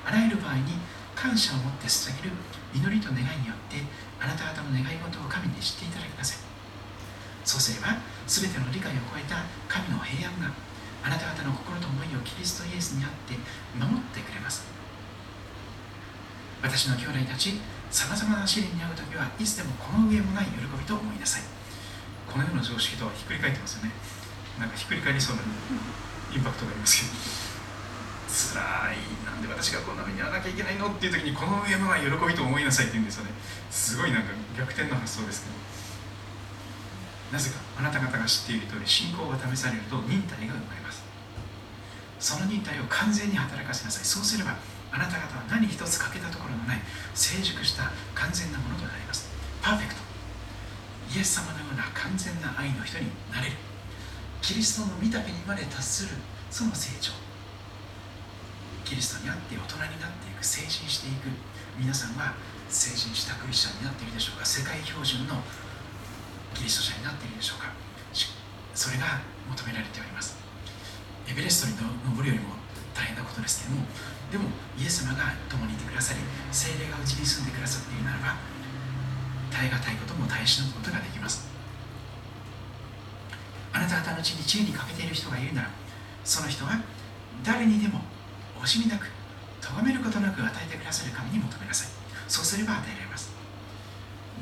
[0.05, 0.79] あらゆる場合に
[1.13, 2.35] 感謝を持って捧げる
[2.73, 3.79] 祈りと願いによって
[4.19, 6.37] あなた方の願い事を神に知っていただきなさい。
[7.47, 7.95] そうすれば
[8.27, 10.51] 全ての理解を超えた神の平安が
[11.03, 13.39] あなた方の心と思いをキリストイエスにあって
[13.79, 14.67] 守ってくれます。
[16.61, 21.43] 私の兄弟たちさまざまな試練に遭う時はいつでもこの上もない喜びと思いなさい。
[22.27, 23.91] この世の常識とはひっくり返ってますよね。
[24.59, 25.43] なんかひっくり返りそうな
[26.33, 27.46] インパクトがありますけど。
[28.27, 28.59] 辛
[28.93, 28.99] い。
[29.25, 30.87] なんで私がこんな目に遭わなきゃいけないの？
[30.91, 33.31] っていう時にこの上もない喜びと思いなさいって言うんですよね。
[33.71, 35.55] すごいなんか逆転の発想ですけど。
[37.27, 41.03] なぜかあなた方が知っている通り信仰が試されると忍耐が生まれます。
[42.19, 44.05] その忍耐を完全に働かせなさい。
[44.05, 44.55] そうすれば
[44.91, 46.79] あなた方は何一つ欠けたところのない
[47.13, 49.27] 成熟した完全なものとなります。
[49.61, 50.01] パーフェクト。
[51.15, 53.55] イエス様のような完全な愛の人になれる。
[54.41, 56.15] キリストの御岳にまで達する
[56.49, 57.11] その成長。
[58.87, 61.27] キリストにあって大人になっていく成人していく。
[61.75, 62.39] 皆さんは
[62.71, 64.47] 成人したクリスチャンになっているでしょうか。
[64.47, 65.43] 世界標準の
[66.55, 67.75] キリスト者になっているでしょうか。
[68.71, 69.19] それが
[69.51, 70.39] 求められております。
[71.27, 72.55] エベレストに登るよりも
[72.95, 73.83] 大変なことですけども
[74.31, 74.47] でも
[74.79, 76.23] イエス様が共にいてくださり
[76.55, 78.39] 精霊がうちに住んでくださっているならば
[79.51, 81.51] 耐え難いことも耐え忍ぶことができます。
[83.73, 85.69] あなた方のうちに知恵に欠けている人がいるなら
[86.23, 86.79] その人は
[87.43, 87.99] 誰にでも
[88.63, 89.07] 惜しみなく
[89.61, 91.87] 咎めることなく与えてくださる神に求めなさい。
[92.27, 93.31] そうすれば与えられます。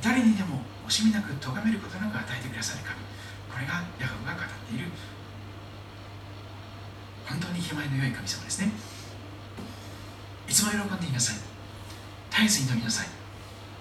[0.02, 2.98] 誰にでも惜しみなく咎めることなく与えてくださる神。
[3.50, 4.92] これがヤコブが語っている。
[7.26, 8.72] 本当に気前の良い神様ですね。
[10.48, 11.36] いつも喜んでいなさい。
[12.30, 13.08] 絶えず祈りなさい。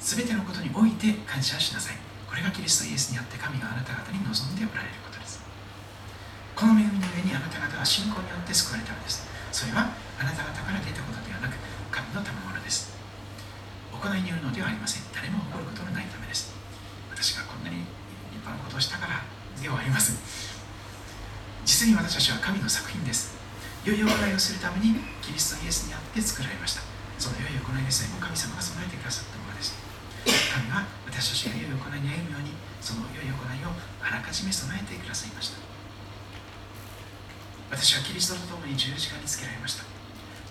[0.01, 1.97] 全てのことにおいて感謝しなさい。
[2.28, 5.43] これがキリストイエスにあって神があなた方に望んでおられることです。
[6.57, 9.26] この恵みの上にあなた方は信仰によって救われたのです。
[9.53, 11.56] それはあなた方から出たことではなく
[11.90, 12.94] 神の賜物です。
[13.92, 15.02] 行いによるのではありません。
[15.14, 16.52] 誰も誇ることのないためです。
[17.10, 17.86] 私がこんなに
[18.34, 19.22] 立派なことをしたから
[19.60, 20.16] ではありません。
[21.64, 23.34] 実に私たちは神の作品です。
[23.84, 26.82] 良い行いをするためにキリストイエスにあって作られました。
[27.18, 29.76] その良い行いでさえも神様が備えてくださったものです。
[30.24, 33.34] 神は私たちが良い行いに歩むようにその良い行い
[33.64, 35.58] をあらかじめ備えてくださいました。
[37.70, 39.93] 私はキリストと共に十字架につけられました。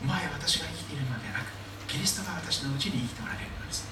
[0.03, 1.55] 前私が生きているのではなく
[1.87, 3.87] キリストが私のうちに生きておられるのです。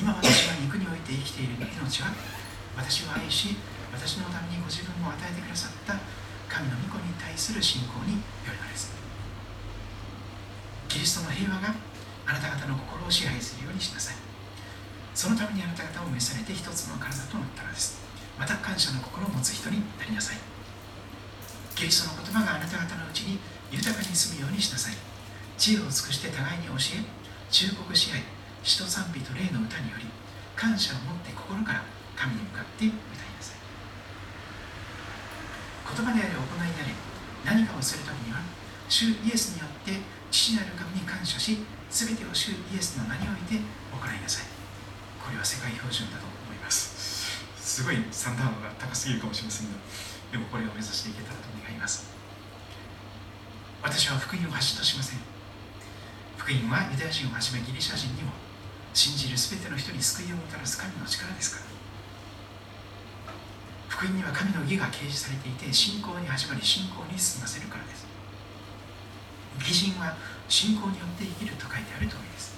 [0.00, 2.12] 今私は肉において生きている命は
[2.76, 3.56] 私を愛し
[3.92, 6.00] 私のためにご自分を与えてくださった
[6.48, 8.92] 神の御子に対する信仰によるのです。
[10.88, 11.76] キリストの平和が
[12.24, 14.16] あなた方の心を支配するようにしなさい。
[15.12, 18.00] そのためにあなた方を召されて一つの体となったのです。
[18.38, 20.40] また感謝の心を持つ人になりなさい。
[21.74, 23.38] キリストの言葉があなた方のうちに
[23.72, 25.05] 豊かに住むようにしなさい。
[25.56, 27.04] 知恵を尽くして互いに教え
[27.50, 28.22] 忠告し合い
[28.62, 30.06] 詩と賛美と霊の歌により
[30.54, 31.82] 感謝を持って心から
[32.16, 33.56] 神に向かって歌いなさい。
[35.86, 36.92] 言葉であれ行いであれ
[37.44, 38.40] 何かをするときには
[38.88, 40.00] 主イエスによって
[40.30, 41.58] 父なる神に感謝し
[41.90, 44.44] 全てを主イエスの名において行いなさい。
[45.22, 47.46] これは世界標準だと思います。
[47.56, 49.78] すごいスタンダードが高すぎるかもしれませんが
[50.32, 52.10] でもこれを目指していけたらと願います。
[53.82, 55.35] 私は福音を発しとしません。
[56.46, 58.30] 福音はユダヤ人をはじめギリシャ人にも
[58.94, 61.66] 信じる全ての人に救いをもたらす神の力ですから。
[63.90, 68.06] 福音には神の義が掲示されていて信仰に始まり信仰に進ませるからです。
[69.58, 70.14] 義人は
[70.46, 72.54] 信仰によって生きると書いてある通りです。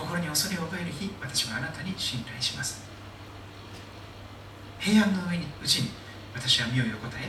[0.00, 2.88] 心に恐れを覚える日私はあなたに信頼します。
[4.80, 5.90] 平安の上にうちに
[6.32, 7.28] 私は身を横たえ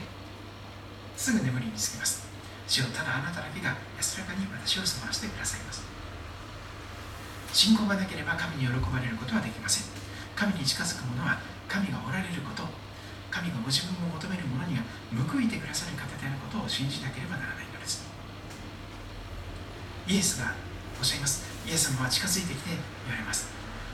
[1.18, 2.25] すぐ眠りにつきます。
[2.68, 5.86] 主よただあなただけが安らかに私を住まわせてくださいます。
[7.54, 9.88] 信仰がなければ神に喜ばれることはできません。
[10.36, 11.40] 神に近づく者は
[11.70, 12.68] 神がおられること
[13.32, 18.04] 神がご自分を求める者には報いてくださる方であることを信じなければならないのです。
[20.08, 20.54] イエスが
[21.00, 21.44] おっしゃいます。
[21.68, 23.48] イエス様は近づいてきて言われます。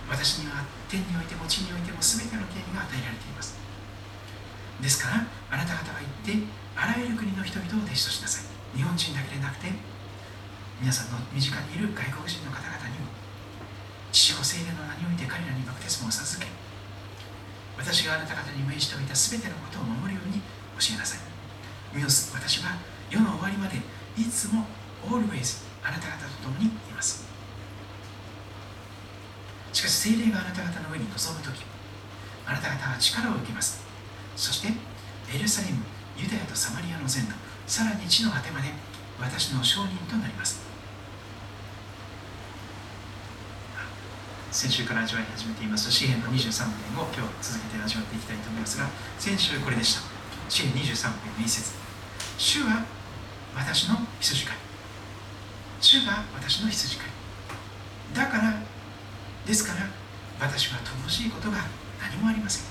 [0.09, 3.57] 私には天においても地においても全ての権利が与えられています。
[4.81, 6.45] ですからあなた方は行って
[6.75, 8.50] あらゆる国の人々を弟子としなさい。
[8.75, 9.67] 日本人だけでなくて
[10.79, 13.11] 皆さんの身近にいる外国人の方々にも
[14.11, 16.49] 父子聖霊の名において彼らにバクテスマを授け
[17.77, 20.41] 私があなた方に命じておいた全てのことを守るように
[20.77, 21.19] 教えなさい。
[21.93, 22.77] 私は
[23.09, 23.77] 世の終わりまで
[24.15, 24.65] いつも
[25.03, 27.27] always あなた方と共にいます。
[29.73, 31.65] しかし精霊があなた方の上に臨む時
[32.45, 33.83] あなた方は力を受けます。
[34.35, 34.69] そして
[35.33, 35.83] エルサレム
[36.17, 37.33] ユダヤとサマリアの全土
[37.71, 38.67] さらに地の果てまで
[39.17, 40.59] 私の証人となります。
[44.51, 45.89] 先週から味わい始めています。
[45.89, 50.01] 詩篇の23編を今日続けて味わっていきたいと思いますが先週これでした。
[50.49, 51.71] 詩篇23編の一節。
[52.37, 52.83] 主は
[53.55, 54.57] 私の羊飼い。
[55.79, 57.07] 主が私の羊飼い。
[58.13, 58.59] だから
[59.47, 59.87] ですから
[60.41, 61.59] 私は乏しいことが
[62.03, 62.65] 何もありません。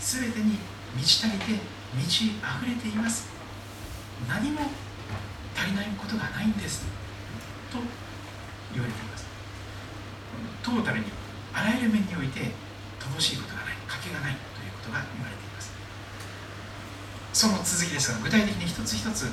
[0.00, 0.56] 全てに
[0.96, 1.60] 満ち足りて
[1.94, 3.33] 満ち溢れています。
[4.28, 4.70] 何も
[5.56, 6.86] 足りないことがないんです。
[7.70, 7.78] と
[8.72, 9.26] 言われています。
[10.62, 11.06] トータルに
[11.52, 12.50] あらゆる面において
[12.98, 15.72] 乏しいことがない賭けがないということが言われています。
[17.32, 19.30] その続きですが具体的に一つ一つ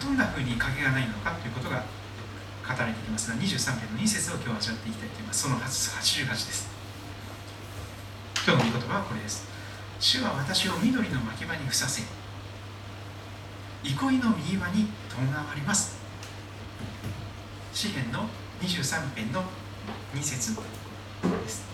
[0.00, 1.84] どんなふうに賭けがないのかということが
[2.66, 5.42] 語られていますが23編の2節を今日味わっていきたいと思います。
[5.42, 6.68] その88です。
[8.46, 9.46] 今日の御言葉はこれです。
[10.00, 12.02] 主は私を緑の牧場にふさせ
[13.82, 15.96] 憩いの右輪にとんがわります。
[17.72, 18.28] 詩篇の
[18.60, 19.42] 23編の
[20.14, 21.64] 2節です。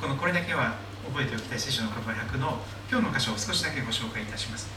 [0.00, 0.74] このこれだけは
[1.06, 2.58] 覚えておきたい聖書の言葉100の
[2.90, 4.68] 今日の箇所を少しだけご紹介いたします。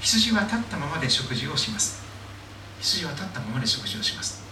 [0.00, 2.02] 羊は立ったままで食事をします。
[2.80, 4.42] 羊は立ったままで食事をします。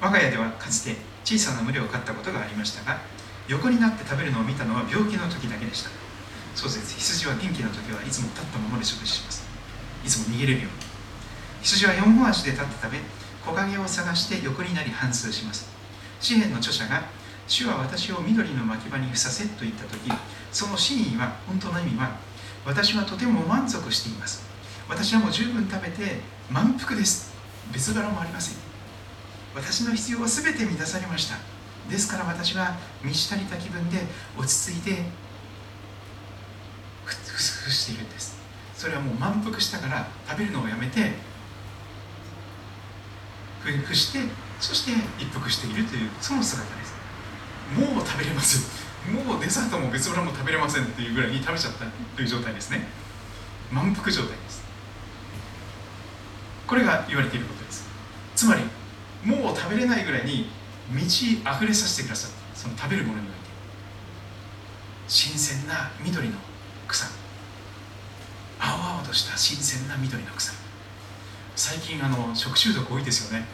[0.00, 2.98] 我が家ではかつて小さな群れを飼ったことがありましたが
[3.48, 5.99] 横になって食べるのを見たのは病気の時だけでした。
[6.60, 6.98] そうです。
[6.98, 9.48] 羊は元気な時はいつも立ったままで食事します。
[10.04, 10.90] いつも逃げれるように。
[11.62, 12.98] 羊は4本足で立って食べ
[13.46, 15.70] 木陰を探して横になり反芻します。
[16.20, 17.04] 詩篇の著者が
[17.48, 20.12] 主は私を緑の牧場にふさせと言った時
[20.52, 22.18] その真意は本当の意味は
[22.66, 24.44] 私はとても満足しています。
[24.86, 27.32] 私はもう十分食べて満腹です。
[27.72, 28.56] 別腹もありません。
[29.54, 31.36] 私の必要は全て満たされました。
[31.88, 33.96] ですから私は満ち足りた気分で
[34.36, 35.29] 落ち着いて
[37.40, 38.38] ふふしているんです。
[38.76, 41.12] それはもう満腹したから食べるのをやめて
[43.62, 44.20] ふふして
[44.58, 46.94] そして一服しているというその姿です。
[47.76, 51.86] もう食べれますもうデザートも別腹も食べれませんっていうぐらいに食べちゃった
[52.16, 52.86] という状態ですね。
[53.70, 54.62] 満腹状態です。
[56.66, 57.88] これが言われていることです。
[58.36, 58.62] つまり
[59.24, 60.50] もう食べれないぐらいに
[60.90, 62.56] 満ち溢れさせてくださった。
[62.58, 63.40] その食べるものにおいて。
[65.08, 66.36] 新鮮な緑の
[66.88, 67.19] 草。
[68.60, 70.52] 青々とした新鮮な緑の草。
[71.56, 73.46] 最近あの食中毒多いですよね。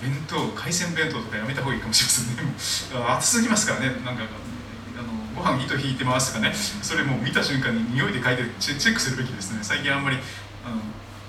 [0.00, 3.14] 弁当海鮮弁当とかやめた方がいいかもしれませんね。
[3.16, 3.88] 暑すぎますからね。
[4.04, 6.54] なんかあのご飯糸引いてますとかね。
[6.54, 9.60] それもう見た瞬間に匂いで嗅いでチェックするべきですね。
[9.62, 10.18] 最近あんまり
[10.66, 10.76] あの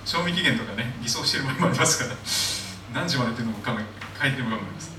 [0.05, 2.15] 賞味期限とかね偽装してる場合もありますから。
[2.93, 3.85] 何時までっていうのも考え
[4.21, 4.91] 書いてる場合もあります。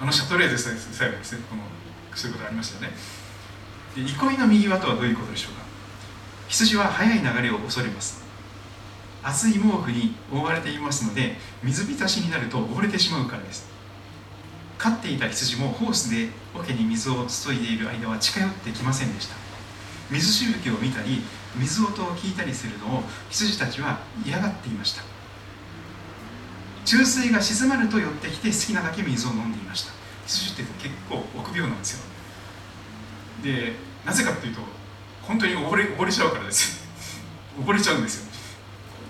[0.00, 1.62] あのシャトレーゼさえですねこの
[2.14, 2.96] そういうことありましたよね。
[3.96, 5.63] で憩いの右輪とはどういうことでしょうか？
[6.48, 8.22] 羊は速い流れを恐れます。
[9.22, 13.66] 厚い毛布に覆われていますので水浸しになると溺れてしまうからです。
[14.76, 19.34] 飼っていた羊もホースで桶に水を注いでいる間は近寄ってきませんでした。
[20.10, 21.22] 水しぶきを見たり
[21.56, 25.02] 水音を聞いたりするのを羊たちは嫌がっていました。
[26.84, 29.92] 注水が静まると寄ってきて好きなだけ水を飲んでいました。
[30.26, 32.04] 羊って結構臆病なんですよ。
[33.42, 33.72] で
[34.04, 34.60] なぜかというと
[35.26, 36.84] 本当に溺れ溺れちゃうからです。
[37.58, 38.26] 溺れちゃうんですよ。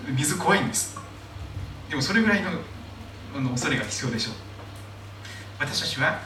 [0.09, 0.97] 水怖いんです。
[1.89, 2.51] でもそれぐらいの
[3.35, 4.33] あの恐れが必要でしょう。
[5.59, 6.19] 私たちは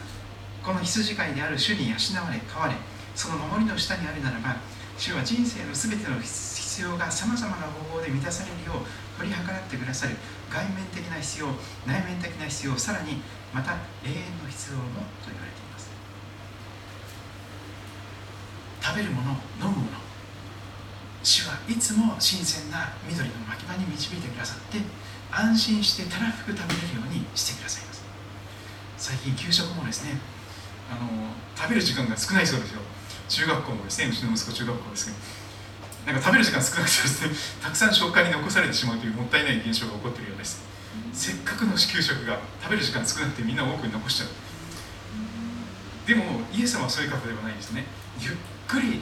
[0.64, 2.76] この羊飼いである主に養われ飼われ
[3.16, 4.58] その守りの下にあるならば
[4.98, 10.16] 主は人生の全ての必要がさまざまな方法で満たされるよう取り計らってくださる
[10.50, 11.48] 外面的な必要
[11.86, 13.22] 内面的な必要さらに
[13.54, 13.74] また
[14.04, 14.14] 永遠
[14.44, 14.84] の必要も
[15.24, 15.90] と言われています
[18.90, 20.02] 食べるもの飲むもの。
[21.22, 24.82] 主はいつも新鮮な緑の牧場に導いてくださって
[25.30, 28.02] 安心してたらふく食べれるようにしてくださいます。
[28.98, 30.18] 最近給食もですね
[30.90, 31.06] あの
[31.56, 32.82] 食べる時間が少ないそうですよ。
[33.30, 35.18] 中学校もですねうちの息子中学校ですけど
[36.10, 40.66] なんか食べる時間少なくてですねたくさん消化に残されてしまうというもったいない現象が起こっているようです。
[41.14, 44.30] せっかくの給食が食べる時間少なくてみんな多くに残しちゃう。
[46.08, 47.86] でもイエス様はそういう方ではないんですね。
[48.18, 48.34] ゆっ
[48.70, 49.02] くり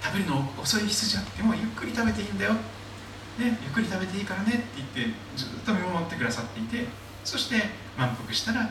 [0.00, 6.88] 食べるの遅い羊あってもゆっくり食べていいんだよ、ね、ゆっくり食べていいからねって言ってずっと見守ってくださっていて
[7.24, 7.56] そして
[7.96, 8.70] 満腹したら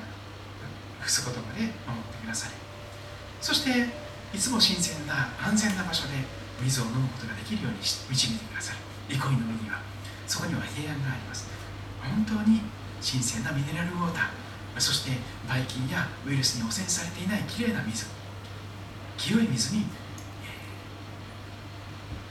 [1.00, 2.52] 伏す言葉で守ってください
[3.40, 3.88] そして
[4.34, 8.80] いつも新鮮な安全な場所で水を飲むことができるように導いてくださる。
[9.10, 9.82] 憩いの目には。
[10.28, 11.50] そこには平安があります。
[12.00, 12.62] 本当に
[13.02, 14.80] 新鮮なミネラルウォーター。
[14.80, 15.12] そして
[15.50, 18.06] ばい菌やウイルスに汚染されていないきれいな水。
[19.18, 19.86] 清い水に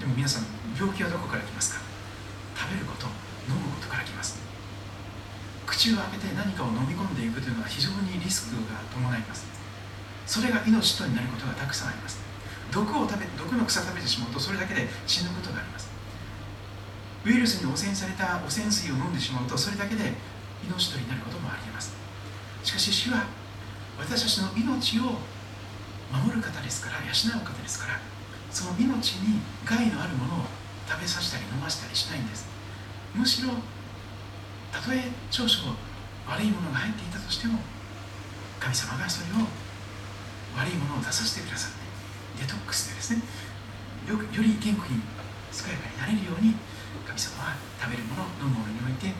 [0.00, 1.80] でも皆さん病気はどこから来ますか？
[2.56, 3.04] 食べること
[3.52, 4.40] 飲むことから来ます。
[5.68, 9.44] 口を開けて何かを飲み込んでいくというのは非常にリスクが伴います。
[10.26, 12.18] それが命とになることがたくさんあります。
[12.72, 15.90] 毒を食べ毒の草食べてしまうとそれだけで死ぬことがあります。
[17.24, 20.14] ウイルスに汚染された汚染水を飲んでしまうとそれだけで
[20.64, 21.92] 命取りになることもありえます。
[22.64, 23.28] しかし主は
[23.98, 25.20] 私たちの命を
[26.08, 28.00] 守る方ですから養う方ですから
[28.50, 30.46] その命に害のあるものを
[30.88, 32.46] 食べさせたり飲ませたりしないんです。
[33.14, 33.50] むしろ
[34.70, 35.74] たとえ少々
[36.28, 37.58] 悪いものが入っていたとしても
[38.60, 39.46] 神様がそれを
[40.54, 41.72] 悪いものを出させてくださっ
[42.38, 43.22] てデトックスでですね
[44.06, 45.02] よより元気に
[45.50, 46.54] 健やかになれるように
[47.06, 49.10] 神様は食べるもの飲むものにおいて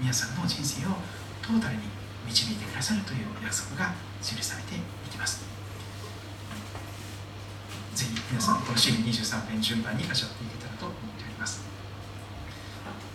[0.00, 0.96] 皆さんの人生を
[1.44, 1.84] トータルに
[2.24, 3.92] 導いてくださるという約束が
[4.22, 4.80] 記されてい
[5.10, 5.53] きます。
[7.94, 11.62] ぜひ皆さんこのシーン23編順番に味わっていけたらと思っております。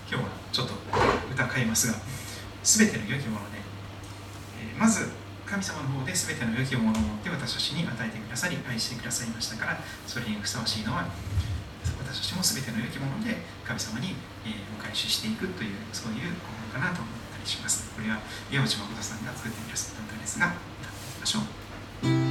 [0.09, 0.73] 今日はちょっと
[1.29, 1.99] 歌変えますが
[2.63, 3.59] 全ての良きもので、
[4.57, 5.11] えー、まず
[5.45, 9.77] 神様の方で全ての良きものを持って私たちに与えてくださり愛してくださいましたから
[10.07, 11.05] それにふさわしいのは
[11.99, 14.15] 私たちも全ての良きもので神様に、
[14.45, 16.33] えお返ししていくというそういう
[16.71, 17.91] 心かなと思ったりします。
[17.93, 18.19] これは
[18.51, 21.39] 岩内誠さんが作ってくださった歌ですが歌っていきましょ
[22.25, 22.28] う。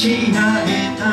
[0.00, 1.04] 失えた。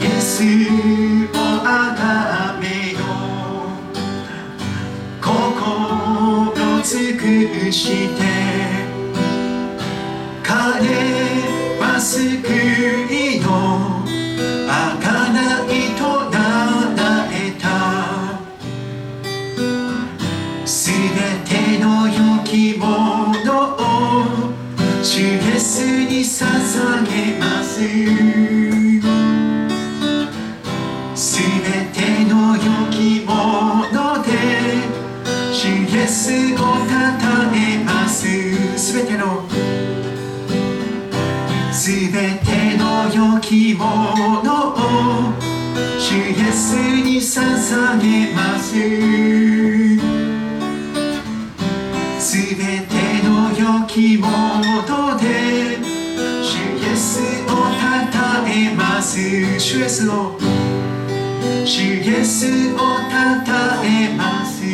[0.00, 2.96] イエスをあがめよ
[5.20, 8.13] 心尽くして。
[59.84, 60.38] エスを
[61.66, 62.78] 主イエスを
[63.10, 64.64] たたえます。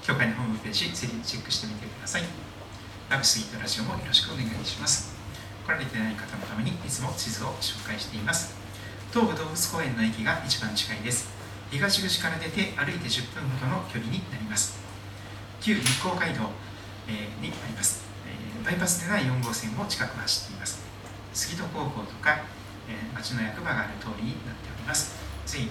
[0.00, 2.22] 教会のホームページぜひチェックしてみてください。
[3.10, 5.16] ラブスイートラジオもよろしくお願いします。
[5.66, 8.54] 来られてない方のためにいつも地図を紹介しています。
[9.10, 11.28] 東武動物公園の駅が一番近いです。
[11.72, 14.78] 東口から出て歩いて10分ほどの距離になります。
[15.60, 16.48] 旧日光街道、
[17.08, 18.05] えーにあります、
[18.66, 20.82] バイパスでない4号線も近く走っています。
[21.32, 22.42] 杉戸高校とか、
[22.90, 25.14] えー町の役場がある通りになっております。
[25.46, 25.70] ぜひ、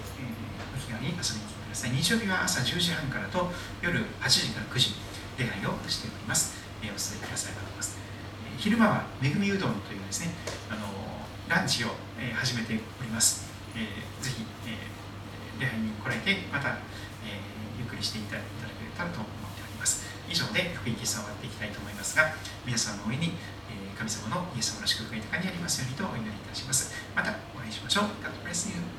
[0.72, 1.90] お気軽に遊びに来てください。
[1.92, 3.52] 日曜日は朝10時半からと
[3.82, 4.96] 夜8時から9時
[5.36, 7.98] 礼拝をしております、えーお伝えくださいと思います、
[8.48, 10.32] えー昼間はめぐみうどんというですね、
[10.72, 13.44] あのーランチを、えー始めております、
[13.76, 16.80] えーぜひ、えー礼拝に来られてまた、
[17.28, 19.45] えーゆっくりしていただけたらと思っております。
[20.28, 22.34] 以上で福音決算を終わっていきたいと思いますが
[22.64, 23.32] 皆さんの上に、
[23.96, 26.92] 神様のイエス様の祝福が豊かにありますようにとお祈りいたします。
[27.14, 28.04] またお会いしましょう。
[28.20, 28.95] God bless you